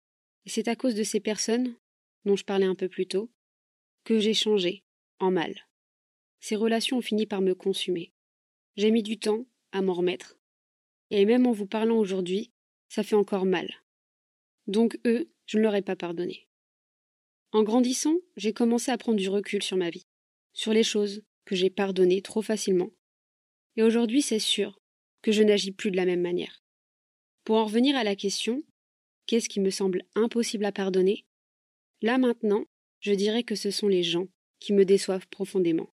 Et 0.46 0.50
c'est 0.50 0.66
à 0.68 0.74
cause 0.74 0.94
de 0.94 1.02
ces 1.02 1.20
personnes, 1.20 1.76
dont 2.24 2.34
je 2.34 2.44
parlais 2.44 2.66
un 2.66 2.74
peu 2.74 2.88
plus 2.88 3.06
tôt, 3.06 3.30
que 4.04 4.18
j'ai 4.18 4.32
changé, 4.32 4.84
en 5.18 5.30
mal. 5.30 5.54
Ces 6.40 6.56
relations 6.56 6.96
ont 6.96 7.02
fini 7.02 7.26
par 7.26 7.42
me 7.42 7.54
consumer. 7.54 8.12
J'ai 8.76 8.90
mis 8.90 9.02
du 9.02 9.18
temps 9.18 9.44
à 9.70 9.82
m'en 9.82 9.92
remettre. 9.92 10.38
Et 11.10 11.26
même 11.26 11.46
en 11.46 11.52
vous 11.52 11.66
parlant 11.66 11.98
aujourd'hui, 11.98 12.52
ça 12.88 13.02
fait 13.02 13.16
encore 13.16 13.44
mal. 13.44 13.70
Donc 14.66 14.98
eux, 15.06 15.30
je 15.44 15.58
ne 15.58 15.62
leur 15.62 15.74
ai 15.74 15.82
pas 15.82 15.94
pardonné. 15.94 16.48
En 17.52 17.62
grandissant, 17.62 18.16
j'ai 18.38 18.54
commencé 18.54 18.90
à 18.90 18.96
prendre 18.96 19.18
du 19.18 19.28
recul 19.28 19.62
sur 19.62 19.76
ma 19.76 19.90
vie, 19.90 20.06
sur 20.54 20.72
les 20.72 20.82
choses 20.82 21.22
que 21.44 21.54
j'ai 21.54 21.68
pardonnées 21.68 22.22
trop 22.22 22.40
facilement. 22.40 22.90
Et 23.76 23.82
aujourd'hui, 23.82 24.22
c'est 24.22 24.38
sûr 24.38 24.80
que 25.20 25.32
je 25.32 25.42
n'agis 25.42 25.72
plus 25.72 25.90
de 25.90 25.96
la 25.96 26.06
même 26.06 26.22
manière. 26.22 26.61
Pour 27.44 27.56
en 27.56 27.64
revenir 27.64 27.96
à 27.96 28.04
la 28.04 28.16
question, 28.16 28.62
qu'est-ce 29.26 29.48
qui 29.48 29.60
me 29.60 29.70
semble 29.70 30.04
impossible 30.14 30.64
à 30.64 30.72
pardonner? 30.72 31.24
Là 32.00 32.18
maintenant, 32.18 32.64
je 33.00 33.12
dirais 33.12 33.42
que 33.42 33.54
ce 33.54 33.70
sont 33.70 33.88
les 33.88 34.02
gens 34.02 34.28
qui 34.60 34.72
me 34.72 34.84
déçoivent 34.84 35.26
profondément. 35.28 35.90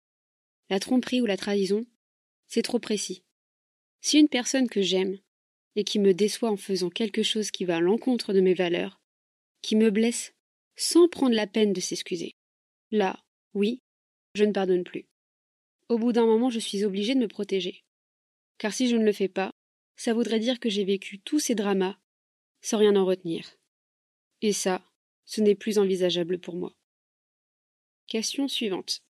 La 0.69 0.79
tromperie 0.79 1.21
ou 1.21 1.25
la 1.25 1.37
trahison, 1.37 1.85
c'est 2.47 2.61
trop 2.61 2.79
précis. 2.79 3.23
Si 4.01 4.19
une 4.19 4.27
personne 4.27 4.69
que 4.69 4.81
j'aime 4.81 5.17
et 5.75 5.83
qui 5.83 5.99
me 5.99 6.13
déçoit 6.13 6.51
en 6.51 6.57
faisant 6.57 6.89
quelque 6.89 7.23
chose 7.23 7.51
qui 7.51 7.63
va 7.63 7.77
à 7.77 7.81
l'encontre 7.81 8.33
de 8.33 8.41
mes 8.41 8.53
valeurs, 8.53 8.99
qui 9.61 9.75
me 9.75 9.89
blesse 9.89 10.33
sans 10.75 11.07
prendre 11.07 11.35
la 11.35 11.47
peine 11.47 11.73
de 11.73 11.79
s'excuser. 11.79 12.35
Là, 12.91 13.23
oui, 13.53 13.81
je 14.35 14.43
ne 14.43 14.51
pardonne 14.51 14.83
plus. 14.83 15.07
Au 15.89 15.97
bout 15.97 16.11
d'un 16.11 16.25
moment, 16.25 16.49
je 16.49 16.59
suis 16.59 16.83
obligée 16.83 17.15
de 17.15 17.19
me 17.19 17.27
protéger. 17.27 17.83
Car 18.57 18.73
si 18.73 18.87
je 18.87 18.95
ne 18.95 19.05
le 19.05 19.13
fais 19.13 19.27
pas, 19.27 19.53
ça 19.97 20.13
voudrait 20.13 20.39
dire 20.39 20.59
que 20.61 20.69
j'ai 20.69 20.85
vécu 20.85 21.19
tous 21.19 21.39
ces 21.39 21.55
dramas 21.55 21.97
sans 22.61 22.77
rien 22.77 22.95
en 22.95 23.05
retenir. 23.05 23.57
Et 24.41 24.53
ça, 24.53 24.81
ce 25.25 25.41
n'est 25.41 25.55
plus 25.55 25.77
envisageable 25.77 26.39
pour 26.39 26.55
moi. 26.55 26.73
Question 28.07 28.47
suivante. 28.47 29.03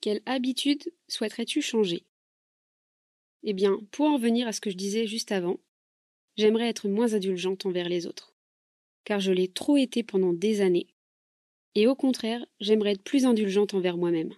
Quelle 0.00 0.22
habitude 0.24 0.90
souhaiterais-tu 1.08 1.60
changer? 1.60 2.04
Eh 3.42 3.52
bien, 3.52 3.78
pour 3.90 4.06
en 4.06 4.14
revenir 4.14 4.48
à 4.48 4.52
ce 4.52 4.60
que 4.62 4.70
je 4.70 4.76
disais 4.76 5.06
juste 5.06 5.32
avant, 5.32 5.60
j'aimerais 6.38 6.68
être 6.68 6.88
moins 6.88 7.12
indulgente 7.12 7.66
envers 7.66 7.88
les 7.88 8.06
autres 8.06 8.36
car 9.06 9.20
je 9.20 9.32
l'ai 9.32 9.48
trop 9.48 9.78
été 9.78 10.02
pendant 10.02 10.34
des 10.34 10.60
années. 10.60 10.88
Et 11.76 11.86
au 11.86 11.94
contraire, 11.94 12.44
j'aimerais 12.60 12.92
être 12.92 13.02
plus 13.02 13.24
indulgente 13.24 13.72
envers 13.72 13.96
moi-même. 13.96 14.34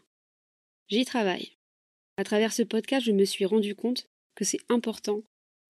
J'y 0.89 1.05
travaille. 1.05 1.57
À 2.19 2.25
travers 2.25 2.53
ce 2.53 2.63
podcast, 2.63 3.07
je 3.07 3.13
me 3.13 3.25
suis 3.25 3.47
rendu 3.47 3.75
compte 3.75 4.09
que 4.35 4.45
c'est 4.45 4.61
important 4.69 5.23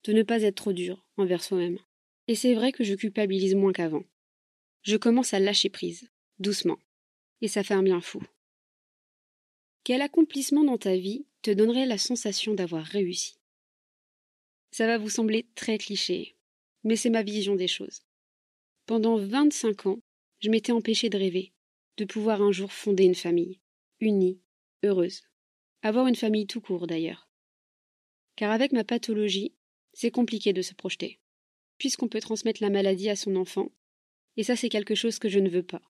de 0.04 0.12
ne 0.12 0.22
pas 0.22 0.42
être 0.42 0.56
trop 0.56 0.72
dur 0.72 1.06
envers 1.16 1.42
soi-même. 1.42 1.78
Et 2.26 2.34
c'est 2.34 2.54
vrai 2.54 2.72
que 2.72 2.84
je 2.84 2.94
culpabilise 2.94 3.54
moins 3.54 3.72
qu'avant. 3.72 4.04
Je 4.82 4.96
commence 4.96 5.34
à 5.34 5.40
lâcher 5.40 5.70
prise, 5.70 6.10
doucement. 6.38 6.78
Et 7.40 7.48
ça 7.48 7.62
fait 7.62 7.74
un 7.74 7.82
bien 7.82 8.00
fou. 8.00 8.22
Quel 9.84 10.02
accomplissement 10.02 10.64
dans 10.64 10.78
ta 10.78 10.96
vie 10.96 11.26
te 11.42 11.50
donnerait 11.50 11.86
la 11.86 11.98
sensation 11.98 12.54
d'avoir 12.54 12.84
réussi? 12.84 13.38
Ça 14.70 14.86
va 14.86 14.98
vous 14.98 15.08
sembler 15.08 15.46
très 15.54 15.78
cliché, 15.78 16.36
mais 16.84 16.96
c'est 16.96 17.10
ma 17.10 17.22
vision 17.22 17.56
des 17.56 17.68
choses. 17.68 18.02
Pendant 18.86 19.16
vingt-cinq 19.16 19.86
ans, 19.86 20.00
je 20.40 20.50
m'étais 20.50 20.72
empêché 20.72 21.08
de 21.08 21.18
rêver, 21.18 21.52
de 21.96 22.04
pouvoir 22.04 22.42
un 22.42 22.52
jour 22.52 22.72
fonder 22.72 23.04
une 23.04 23.14
famille, 23.14 23.60
unie, 24.00 24.40
heureuse. 24.82 25.22
Avoir 25.82 26.06
une 26.06 26.16
famille 26.16 26.46
tout 26.46 26.60
court 26.60 26.86
d'ailleurs. 26.86 27.28
Car 28.36 28.50
avec 28.50 28.72
ma 28.72 28.84
pathologie, 28.84 29.54
c'est 29.98 30.12
compliqué 30.12 30.52
de 30.52 30.62
se 30.62 30.74
projeter. 30.74 31.18
puisqu'on 31.76 32.08
peut 32.08 32.20
transmettre 32.20 32.62
la 32.62 32.70
maladie 32.70 33.08
à 33.08 33.16
son 33.16 33.36
enfant, 33.36 33.70
et 34.36 34.42
ça 34.42 34.56
c'est 34.56 34.68
quelque 34.68 34.96
chose 34.96 35.18
que 35.20 35.28
je 35.28 35.38
ne 35.38 35.48
veux 35.48 35.62
pas. 35.62 35.82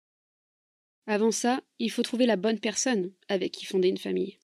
Avant 1.06 1.30
ça, 1.30 1.62
il 1.78 1.90
faut 1.90 2.02
trouver 2.02 2.26
la 2.26 2.36
bonne 2.36 2.60
personne 2.60 3.10
avec 3.28 3.52
qui 3.52 3.64
fonder 3.64 3.88
une 3.88 3.96
famille. 3.96 4.38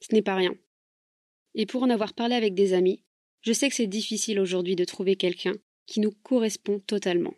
Ce 0.00 0.14
n'est 0.14 0.22
pas 0.22 0.34
rien. 0.34 0.54
Et 1.54 1.66
pour 1.66 1.82
en 1.82 1.90
avoir 1.90 2.14
parlé 2.14 2.34
avec 2.34 2.54
des 2.54 2.72
amis, 2.72 3.02
je 3.42 3.52
sais 3.52 3.68
que 3.68 3.74
c'est 3.74 3.86
difficile 3.86 4.40
aujourd'hui 4.40 4.76
de 4.76 4.84
trouver 4.84 5.16
quelqu'un 5.16 5.54
qui 5.86 6.00
nous 6.00 6.12
correspond 6.12 6.78
totalement. 6.80 7.34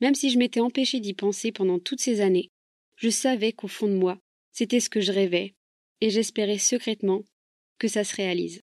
Même 0.00 0.16
si 0.16 0.30
je 0.30 0.38
m'étais 0.38 0.60
empêché 0.60 0.98
d'y 0.98 1.14
penser 1.14 1.52
pendant 1.52 1.78
toutes 1.78 2.00
ces 2.00 2.20
années, 2.20 2.50
je 2.96 3.10
savais 3.10 3.52
qu'au 3.52 3.68
fond 3.68 3.88
de 3.88 3.94
moi, 3.94 4.20
c'était 4.50 4.80
ce 4.80 4.90
que 4.90 5.00
je 5.00 5.12
rêvais, 5.12 5.54
et 6.00 6.10
j'espérais 6.10 6.58
secrètement 6.58 7.24
que 7.78 7.88
ça 7.88 8.02
se 8.02 8.16
réalise. 8.16 8.60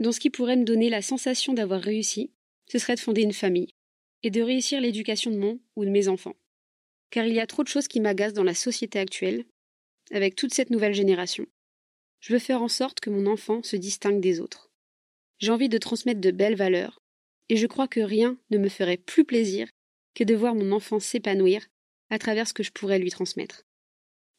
Donc 0.00 0.14
ce 0.14 0.20
qui 0.20 0.30
pourrait 0.30 0.56
me 0.56 0.64
donner 0.64 0.90
la 0.90 1.02
sensation 1.02 1.52
d'avoir 1.54 1.80
réussi, 1.80 2.30
ce 2.66 2.78
serait 2.78 2.94
de 2.94 3.00
fonder 3.00 3.22
une 3.22 3.32
famille, 3.32 3.74
et 4.22 4.30
de 4.30 4.42
réussir 4.42 4.80
l'éducation 4.80 5.30
de 5.30 5.38
mon 5.38 5.60
ou 5.76 5.84
de 5.84 5.90
mes 5.90 6.08
enfants. 6.08 6.36
Car 7.10 7.26
il 7.26 7.34
y 7.34 7.40
a 7.40 7.46
trop 7.46 7.62
de 7.62 7.68
choses 7.68 7.88
qui 7.88 8.00
m'agacent 8.00 8.34
dans 8.34 8.44
la 8.44 8.54
société 8.54 8.98
actuelle, 8.98 9.44
avec 10.10 10.36
toute 10.36 10.54
cette 10.54 10.70
nouvelle 10.70 10.94
génération. 10.94 11.46
Je 12.20 12.32
veux 12.32 12.38
faire 12.38 12.62
en 12.62 12.68
sorte 12.68 13.00
que 13.00 13.10
mon 13.10 13.26
enfant 13.26 13.62
se 13.62 13.76
distingue 13.76 14.20
des 14.20 14.40
autres. 14.40 14.70
J'ai 15.38 15.52
envie 15.52 15.68
de 15.68 15.78
transmettre 15.78 16.20
de 16.20 16.30
belles 16.30 16.56
valeurs, 16.56 17.00
et 17.48 17.56
je 17.56 17.66
crois 17.66 17.88
que 17.88 18.00
rien 18.00 18.38
ne 18.50 18.58
me 18.58 18.68
ferait 18.68 18.96
plus 18.96 19.24
plaisir 19.24 19.68
que 20.14 20.24
de 20.24 20.34
voir 20.34 20.54
mon 20.54 20.72
enfant 20.72 20.98
s'épanouir 20.98 21.66
à 22.10 22.18
travers 22.18 22.48
ce 22.48 22.54
que 22.54 22.62
je 22.62 22.72
pourrais 22.72 22.98
lui 22.98 23.10
transmettre. 23.10 23.64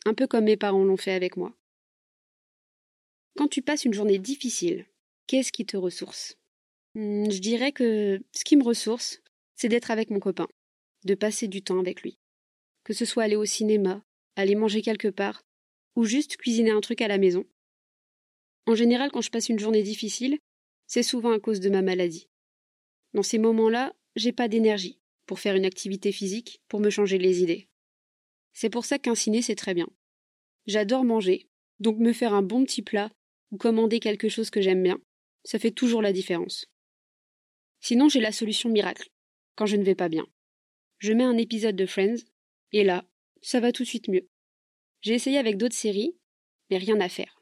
Un 0.05 0.13
peu 0.13 0.27
comme 0.27 0.45
mes 0.45 0.57
parents 0.57 0.83
l'ont 0.83 0.97
fait 0.97 1.13
avec 1.13 1.37
moi. 1.37 1.55
Quand 3.37 3.47
tu 3.47 3.61
passes 3.61 3.85
une 3.85 3.93
journée 3.93 4.19
difficile, 4.19 4.85
qu'est-ce 5.29 5.51
qui 5.51 5.63
te 5.63 5.77
ressource? 5.77 6.37
Hmm, 6.95 7.29
Je 7.29 7.37
dirais 7.37 7.71
que 7.71 8.19
ce 8.33 8.43
qui 8.43 8.57
me 8.57 8.63
ressource, 8.63 9.21
c'est 9.55 9.69
d'être 9.69 9.91
avec 9.91 10.09
mon 10.09 10.19
copain, 10.19 10.47
de 11.05 11.13
passer 11.13 11.47
du 11.47 11.61
temps 11.61 11.79
avec 11.79 12.01
lui. 12.01 12.17
Que 12.83 12.93
ce 12.93 13.05
soit 13.05 13.23
aller 13.23 13.35
au 13.35 13.45
cinéma, 13.45 14.03
aller 14.35 14.55
manger 14.55 14.81
quelque 14.81 15.07
part, 15.07 15.43
ou 15.95 16.03
juste 16.03 16.37
cuisiner 16.37 16.71
un 16.71 16.81
truc 16.81 17.01
à 17.01 17.07
la 17.07 17.19
maison. 17.19 17.45
En 18.65 18.73
général, 18.73 19.11
quand 19.11 19.21
je 19.21 19.29
passe 19.29 19.49
une 19.49 19.59
journée 19.59 19.83
difficile, 19.83 20.39
c'est 20.87 21.03
souvent 21.03 21.31
à 21.31 21.39
cause 21.39 21.59
de 21.59 21.69
ma 21.69 21.83
maladie. 21.83 22.27
Dans 23.13 23.23
ces 23.23 23.37
moments-là, 23.37 23.93
j'ai 24.15 24.31
pas 24.31 24.47
d'énergie 24.47 24.99
pour 25.27 25.39
faire 25.39 25.55
une 25.55 25.65
activité 25.65 26.11
physique, 26.11 26.59
pour 26.67 26.79
me 26.79 26.89
changer 26.89 27.19
les 27.19 27.43
idées. 27.43 27.67
C'est 28.53 28.71
pour 28.71 28.83
ça 28.83 28.97
qu'un 28.97 29.13
ciné, 29.13 29.43
c'est 29.43 29.55
très 29.55 29.75
bien. 29.75 29.89
J'adore 30.65 31.03
manger, 31.03 31.47
donc 31.79 31.99
me 31.99 32.13
faire 32.13 32.33
un 32.33 32.41
bon 32.41 32.65
petit 32.65 32.81
plat 32.81 33.11
ou 33.51 33.57
commander 33.57 33.99
quelque 33.99 34.29
chose 34.29 34.49
que 34.49 34.61
j'aime 34.61 34.81
bien, 34.81 34.99
ça 35.43 35.59
fait 35.59 35.71
toujours 35.71 36.01
la 36.01 36.13
différence. 36.13 36.65
Sinon, 37.81 38.09
j'ai 38.09 38.19
la 38.19 38.31
solution 38.31 38.69
miracle, 38.69 39.09
quand 39.55 39.65
je 39.65 39.75
ne 39.75 39.83
vais 39.83 39.95
pas 39.95 40.09
bien. 40.09 40.27
Je 40.97 41.13
mets 41.13 41.23
un 41.23 41.37
épisode 41.37 41.75
de 41.75 41.85
Friends, 41.85 42.23
et 42.71 42.83
là, 42.83 43.05
ça 43.41 43.59
va 43.59 43.71
tout 43.71 43.83
de 43.83 43.87
suite 43.87 44.09
mieux. 44.09 44.27
J'ai 45.01 45.13
essayé 45.13 45.37
avec 45.37 45.57
d'autres 45.57 45.75
séries, 45.75 46.17
mais 46.69 46.77
rien 46.77 46.99
à 46.99 47.09
faire. 47.09 47.41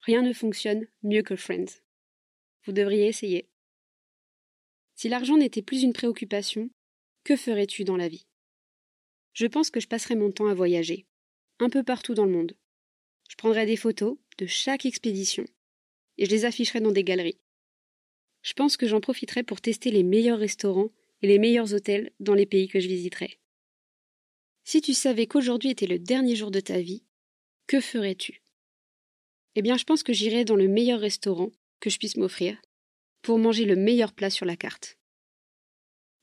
Rien 0.00 0.22
ne 0.22 0.32
fonctionne 0.32 0.86
mieux 1.02 1.22
que 1.22 1.36
Friends. 1.36 1.80
Vous 2.64 2.72
devriez 2.72 3.06
essayer. 3.06 3.48
Si 4.94 5.08
l'argent 5.08 5.36
n'était 5.36 5.62
plus 5.62 5.82
une 5.82 5.92
préoccupation, 5.92 6.70
que 7.24 7.36
ferais-tu 7.36 7.84
dans 7.84 7.96
la 7.96 8.08
vie? 8.08 8.26
Je 9.32 9.46
pense 9.46 9.70
que 9.70 9.80
je 9.80 9.88
passerais 9.88 10.14
mon 10.14 10.30
temps 10.30 10.46
à 10.46 10.54
voyager, 10.54 11.06
un 11.58 11.68
peu 11.68 11.82
partout 11.82 12.14
dans 12.14 12.24
le 12.24 12.32
monde. 12.32 12.56
Je 13.28 13.36
prendrais 13.36 13.66
des 13.66 13.76
photos 13.76 14.16
de 14.38 14.46
chaque 14.46 14.86
expédition 14.86 15.44
et 16.18 16.26
je 16.26 16.30
les 16.30 16.44
afficherais 16.44 16.80
dans 16.80 16.92
des 16.92 17.04
galeries. 17.04 17.40
Je 18.42 18.52
pense 18.52 18.76
que 18.76 18.86
j'en 18.86 19.00
profiterai 19.00 19.42
pour 19.42 19.60
tester 19.60 19.90
les 19.90 20.02
meilleurs 20.02 20.38
restaurants 20.38 20.90
et 21.22 21.26
les 21.26 21.38
meilleurs 21.38 21.72
hôtels 21.72 22.12
dans 22.20 22.34
les 22.34 22.46
pays 22.46 22.68
que 22.68 22.80
je 22.80 22.88
visiterai. 22.88 23.38
Si 24.64 24.80
tu 24.80 24.94
savais 24.94 25.26
qu'aujourd'hui 25.26 25.70
était 25.70 25.86
le 25.86 25.98
dernier 25.98 26.36
jour 26.36 26.50
de 26.50 26.60
ta 26.60 26.80
vie, 26.80 27.04
que 27.66 27.80
ferais-tu? 27.80 28.42
Eh 29.54 29.62
bien, 29.62 29.76
je 29.76 29.84
pense 29.84 30.02
que 30.02 30.12
j'irais 30.12 30.44
dans 30.44 30.56
le 30.56 30.68
meilleur 30.68 31.00
restaurant 31.00 31.50
que 31.80 31.90
je 31.90 31.98
puisse 31.98 32.16
m'offrir 32.16 32.60
pour 33.22 33.38
manger 33.38 33.64
le 33.64 33.76
meilleur 33.76 34.12
plat 34.12 34.30
sur 34.30 34.44
la 34.46 34.56
carte. 34.56 34.98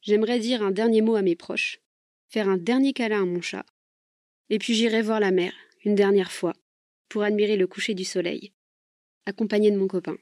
J'aimerais 0.01 0.39
dire 0.39 0.61
un 0.63 0.71
dernier 0.71 1.01
mot 1.01 1.15
à 1.15 1.21
mes 1.21 1.35
proches, 1.35 1.79
faire 2.29 2.49
un 2.49 2.57
dernier 2.57 2.93
câlin 2.93 3.23
à 3.23 3.25
mon 3.25 3.41
chat, 3.41 3.65
et 4.49 4.59
puis 4.59 4.73
j'irai 4.73 5.01
voir 5.01 5.19
la 5.19 5.31
mer, 5.31 5.53
une 5.85 5.95
dernière 5.95 6.31
fois, 6.31 6.53
pour 7.09 7.23
admirer 7.23 7.57
le 7.57 7.67
coucher 7.67 7.93
du 7.93 8.05
soleil, 8.05 8.51
accompagné 9.25 9.71
de 9.71 9.77
mon 9.77 9.87
copain. 9.87 10.17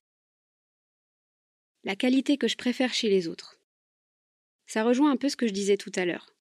La 1.84 1.96
qualité 1.96 2.38
que 2.38 2.48
je 2.48 2.58
préfère 2.58 2.94
chez 2.94 3.10
les 3.10 3.28
autres. 3.28 3.60
Ça 4.68 4.84
rejoint 4.84 5.12
un 5.12 5.18
peu 5.18 5.30
ce 5.30 5.38
que 5.38 5.48
je 5.48 5.54
disais 5.54 5.78
tout 5.78 5.92
à 5.96 6.06
l'heure. 6.06 6.36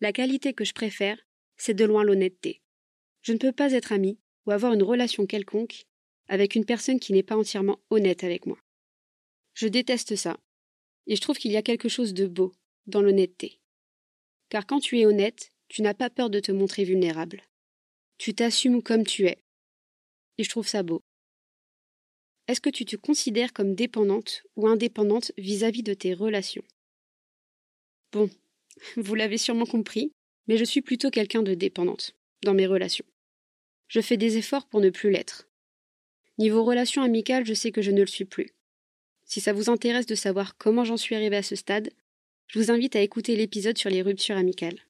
La 0.00 0.12
qualité 0.12 0.54
que 0.54 0.64
je 0.64 0.72
préfère, 0.72 1.18
c'est 1.56 1.74
de 1.74 1.84
loin 1.84 2.02
l'honnêteté. 2.02 2.62
Je 3.22 3.32
ne 3.32 3.38
peux 3.38 3.52
pas 3.52 3.72
être 3.72 3.92
ami 3.92 4.18
ou 4.46 4.50
avoir 4.50 4.72
une 4.72 4.82
relation 4.82 5.26
quelconque 5.26 5.84
avec 6.28 6.54
une 6.54 6.64
personne 6.64 7.00
qui 7.00 7.12
n'est 7.12 7.22
pas 7.22 7.36
entièrement 7.36 7.80
honnête 7.90 8.24
avec 8.24 8.46
moi. 8.46 8.58
Je 9.54 9.68
déteste 9.68 10.16
ça, 10.16 10.38
et 11.06 11.16
je 11.16 11.20
trouve 11.20 11.36
qu'il 11.36 11.52
y 11.52 11.56
a 11.56 11.62
quelque 11.62 11.88
chose 11.88 12.14
de 12.14 12.26
beau 12.26 12.52
dans 12.86 13.02
l'honnêteté. 13.02 13.60
Car 14.48 14.66
quand 14.66 14.80
tu 14.80 14.98
es 14.98 15.06
honnête, 15.06 15.52
tu 15.68 15.82
n'as 15.82 15.94
pas 15.94 16.08
peur 16.08 16.30
de 16.30 16.40
te 16.40 16.52
montrer 16.52 16.84
vulnérable. 16.84 17.42
Tu 18.16 18.34
t'assumes 18.34 18.82
comme 18.82 19.04
tu 19.04 19.26
es, 19.26 19.44
et 20.38 20.44
je 20.44 20.48
trouve 20.48 20.66
ça 20.66 20.82
beau. 20.82 21.02
Est-ce 22.50 22.60
que 22.60 22.68
tu 22.68 22.84
te 22.84 22.96
considères 22.96 23.52
comme 23.52 23.76
dépendante 23.76 24.42
ou 24.56 24.66
indépendante 24.66 25.30
vis-à-vis 25.38 25.84
de 25.84 25.94
tes 25.94 26.14
relations? 26.14 26.64
Bon, 28.10 28.28
vous 28.96 29.14
l'avez 29.14 29.38
sûrement 29.38 29.66
compris, 29.66 30.10
mais 30.48 30.56
je 30.56 30.64
suis 30.64 30.82
plutôt 30.82 31.10
quelqu'un 31.10 31.44
de 31.44 31.54
dépendante 31.54 32.16
dans 32.42 32.52
mes 32.52 32.66
relations. 32.66 33.04
Je 33.86 34.00
fais 34.00 34.16
des 34.16 34.36
efforts 34.36 34.66
pour 34.66 34.80
ne 34.80 34.90
plus 34.90 35.12
l'être. 35.12 35.48
Niveau 36.38 36.64
relations 36.64 37.02
amicales, 37.02 37.46
je 37.46 37.54
sais 37.54 37.70
que 37.70 37.82
je 37.82 37.92
ne 37.92 38.00
le 38.00 38.08
suis 38.08 38.24
plus. 38.24 38.52
Si 39.22 39.40
ça 39.40 39.52
vous 39.52 39.70
intéresse 39.70 40.06
de 40.06 40.16
savoir 40.16 40.56
comment 40.56 40.82
j'en 40.82 40.96
suis 40.96 41.14
arrivée 41.14 41.36
à 41.36 41.44
ce 41.44 41.54
stade, 41.54 41.92
je 42.48 42.58
vous 42.58 42.72
invite 42.72 42.96
à 42.96 43.00
écouter 43.00 43.36
l'épisode 43.36 43.78
sur 43.78 43.90
les 43.90 44.02
ruptures 44.02 44.36
amicales. 44.36 44.80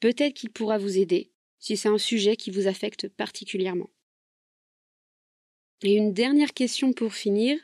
Peut-être 0.00 0.32
qu'il 0.32 0.48
pourra 0.48 0.78
vous 0.78 0.96
aider 0.96 1.32
si 1.58 1.76
c'est 1.76 1.90
un 1.90 1.98
sujet 1.98 2.34
qui 2.34 2.50
vous 2.50 2.66
affecte 2.66 3.08
particulièrement. 3.08 3.90
Et 5.84 5.94
une 5.94 6.12
dernière 6.12 6.54
question 6.54 6.92
pour 6.92 7.12
finir. 7.12 7.58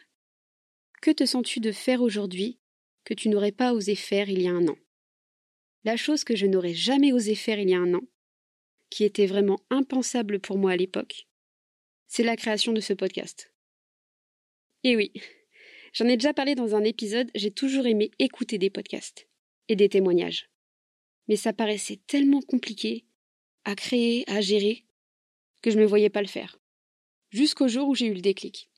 Que 1.01 1.13
te 1.13 1.25
sens-tu 1.25 1.61
de 1.61 1.71
faire 1.71 2.03
aujourd'hui 2.03 2.59
que 3.05 3.15
tu 3.15 3.29
n'aurais 3.29 3.53
pas 3.53 3.73
osé 3.73 3.95
faire 3.95 4.29
il 4.29 4.43
y 4.43 4.49
a 4.49 4.53
un 4.53 4.67
an? 4.67 4.77
La 5.85 5.97
chose 5.97 6.25
que 6.25 6.35
je 6.35 6.47
n'aurais 6.47 6.75
jamais 6.75 7.13
osé 7.13 7.37
faire 7.37 7.61
il 7.61 7.71
y 7.71 7.75
a 7.75 7.79
un 7.79 7.95
an, 7.95 8.03
qui 8.91 9.05
était 9.05 9.27
vraiment 9.27 9.61
impensable 9.71 10.41
pour 10.41 10.59
moi 10.59 10.73
à 10.73 10.77
l'époque, 10.77 11.29
c'est 12.09 12.25
la 12.25 12.35
création 12.35 12.73
de 12.73 12.81
ce 12.81 12.93
podcast. 12.93 13.55
Et 14.83 14.97
oui, 14.97 15.13
j'en 15.93 16.07
ai 16.07 16.17
déjà 16.17 16.35
parlé 16.35 16.57
dans 16.57 16.75
un 16.75 16.83
épisode, 16.83 17.31
j'ai 17.37 17.53
toujours 17.53 17.87
aimé 17.87 18.11
écouter 18.19 18.59
des 18.59 18.71
podcasts 18.71 19.29
et 19.69 19.77
des 19.77 19.89
témoignages. 19.89 20.51
Mais 21.29 21.37
ça 21.37 21.53
paraissait 21.53 22.01
tellement 22.09 22.43
compliqué 22.43 23.05
à 23.65 23.77
créer, 23.77 24.25
à 24.27 24.41
gérer, 24.41 24.85
que 25.63 25.71
je 25.71 25.77
ne 25.77 25.83
me 25.83 25.87
voyais 25.87 26.11
pas 26.11 26.23
le 26.23 26.29
faire 26.29 26.59
jusqu'au 27.31 27.69
jour 27.69 27.88
où 27.88 27.95
j'ai 27.95 28.07
eu 28.07 28.14
le 28.14 28.21
déclic. 28.21 28.71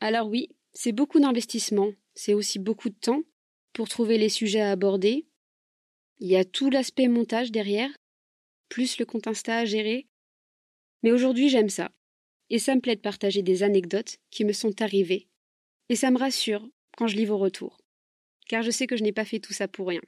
Alors 0.00 0.28
oui, 0.28 0.48
c'est 0.72 0.92
beaucoup 0.92 1.20
d'investissement, 1.20 1.92
c'est 2.14 2.34
aussi 2.34 2.58
beaucoup 2.58 2.88
de 2.88 2.98
temps 2.98 3.22
pour 3.72 3.88
trouver 3.88 4.18
les 4.18 4.28
sujets 4.28 4.60
à 4.60 4.70
aborder. 4.70 5.26
Il 6.18 6.28
y 6.28 6.36
a 6.36 6.44
tout 6.44 6.70
l'aspect 6.70 7.08
montage 7.08 7.50
derrière, 7.50 7.90
plus 8.68 8.98
le 8.98 9.04
compte 9.04 9.26
Insta 9.26 9.58
à 9.58 9.64
gérer. 9.64 10.06
Mais 11.02 11.12
aujourd'hui 11.12 11.48
j'aime 11.48 11.68
ça, 11.68 11.90
et 12.50 12.58
ça 12.58 12.74
me 12.74 12.80
plaît 12.80 12.96
de 12.96 13.00
partager 13.00 13.42
des 13.42 13.62
anecdotes 13.62 14.18
qui 14.30 14.44
me 14.44 14.52
sont 14.52 14.82
arrivées, 14.82 15.28
et 15.88 15.96
ça 15.96 16.10
me 16.10 16.18
rassure 16.18 16.68
quand 16.96 17.06
je 17.06 17.16
lis 17.16 17.26
vos 17.26 17.38
retours, 17.38 17.80
car 18.48 18.62
je 18.62 18.70
sais 18.70 18.86
que 18.86 18.96
je 18.96 19.02
n'ai 19.02 19.12
pas 19.12 19.24
fait 19.24 19.40
tout 19.40 19.52
ça 19.52 19.68
pour 19.68 19.88
rien. 19.88 20.02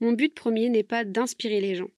Mon 0.00 0.12
but 0.12 0.34
premier 0.34 0.68
n'est 0.68 0.82
pas 0.82 1.04
d'inspirer 1.04 1.60
les 1.60 1.74
gens. 1.74 1.90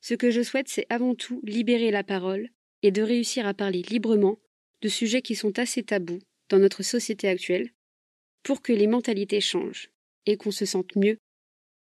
Ce 0.00 0.14
que 0.14 0.30
je 0.30 0.42
souhaite, 0.42 0.68
c'est 0.68 0.86
avant 0.88 1.14
tout 1.14 1.40
libérer 1.44 1.90
la 1.90 2.02
parole 2.02 2.48
et 2.82 2.90
de 2.90 3.02
réussir 3.02 3.46
à 3.46 3.54
parler 3.54 3.82
librement 3.82 4.38
de 4.80 4.88
sujets 4.88 5.22
qui 5.22 5.34
sont 5.34 5.58
assez 5.58 5.82
tabous 5.82 6.18
dans 6.48 6.58
notre 6.58 6.82
société 6.82 7.28
actuelle 7.28 7.70
pour 8.42 8.62
que 8.62 8.72
les 8.72 8.86
mentalités 8.86 9.40
changent 9.40 9.90
et 10.26 10.36
qu'on 10.36 10.50
se 10.50 10.66
sente 10.66 10.96
mieux, 10.96 11.18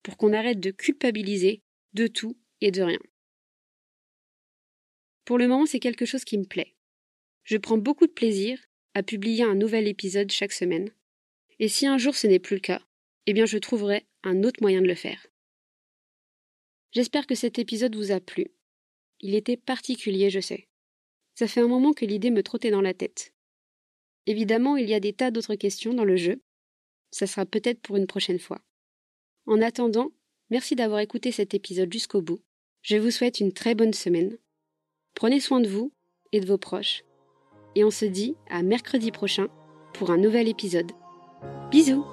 pour 0.03 0.17
qu'on 0.17 0.33
arrête 0.33 0.59
de 0.59 0.71
culpabiliser 0.71 1.61
de 1.93 2.07
tout 2.07 2.37
et 2.61 2.71
de 2.71 2.81
rien. 2.81 2.99
Pour 5.25 5.37
le 5.37 5.47
moment, 5.47 5.65
c'est 5.65 5.79
quelque 5.79 6.05
chose 6.05 6.23
qui 6.23 6.37
me 6.37 6.45
plaît. 6.45 6.75
Je 7.43 7.57
prends 7.57 7.77
beaucoup 7.77 8.07
de 8.07 8.11
plaisir 8.11 8.59
à 8.95 9.03
publier 9.03 9.43
un 9.43 9.55
nouvel 9.55 9.87
épisode 9.87 10.31
chaque 10.31 10.51
semaine, 10.51 10.91
et 11.59 11.67
si 11.67 11.85
un 11.85 11.97
jour 11.97 12.15
ce 12.15 12.27
n'est 12.27 12.39
plus 12.39 12.55
le 12.55 12.61
cas, 12.61 12.81
eh 13.27 13.33
bien 13.33 13.45
je 13.45 13.57
trouverai 13.57 14.07
un 14.23 14.43
autre 14.43 14.61
moyen 14.61 14.81
de 14.81 14.87
le 14.87 14.95
faire. 14.95 15.27
J'espère 16.91 17.27
que 17.27 17.35
cet 17.35 17.59
épisode 17.59 17.95
vous 17.95 18.11
a 18.11 18.19
plu. 18.19 18.47
Il 19.19 19.35
était 19.35 19.57
particulier, 19.57 20.29
je 20.29 20.39
sais. 20.39 20.68
Ça 21.39 21.47
fait 21.47 21.61
un 21.61 21.69
moment 21.69 21.93
que 21.93 22.03
l'idée 22.03 22.31
me 22.31 22.43
trottait 22.43 22.69
dans 22.69 22.81
la 22.81 22.93
tête. 22.93 23.33
Évidemment, 24.25 24.75
il 24.75 24.89
y 24.89 24.93
a 24.93 24.99
des 24.99 25.13
tas 25.13 25.31
d'autres 25.31 25.55
questions 25.55 25.93
dans 25.93 26.03
le 26.03 26.17
jeu, 26.17 26.41
Ça 27.11 27.27
sera 27.27 27.45
peut-être 27.45 27.79
pour 27.79 27.95
une 27.95 28.07
prochaine 28.07 28.39
fois. 28.39 28.59
En 29.45 29.61
attendant, 29.61 30.11
merci 30.49 30.75
d'avoir 30.75 30.99
écouté 30.99 31.31
cet 31.31 31.53
épisode 31.53 31.93
jusqu'au 31.93 32.21
bout. 32.21 32.41
Je 32.81 32.97
vous 32.97 33.09
souhaite 33.09 33.39
une 33.39 33.53
très 33.53 33.73
bonne 33.73 33.93
semaine. 33.93 34.37
Prenez 35.15 35.39
soin 35.39 35.61
de 35.61 35.69
vous 35.69 35.93
et 36.33 36.41
de 36.41 36.45
vos 36.45 36.57
proches. 36.57 37.05
Et 37.73 37.85
on 37.85 37.89
se 37.89 38.03
dit 38.03 38.35
à 38.49 38.61
mercredi 38.61 39.09
prochain 39.09 39.47
pour 39.93 40.11
un 40.11 40.17
nouvel 40.17 40.49
épisode. 40.49 40.91
Bisous 41.71 42.05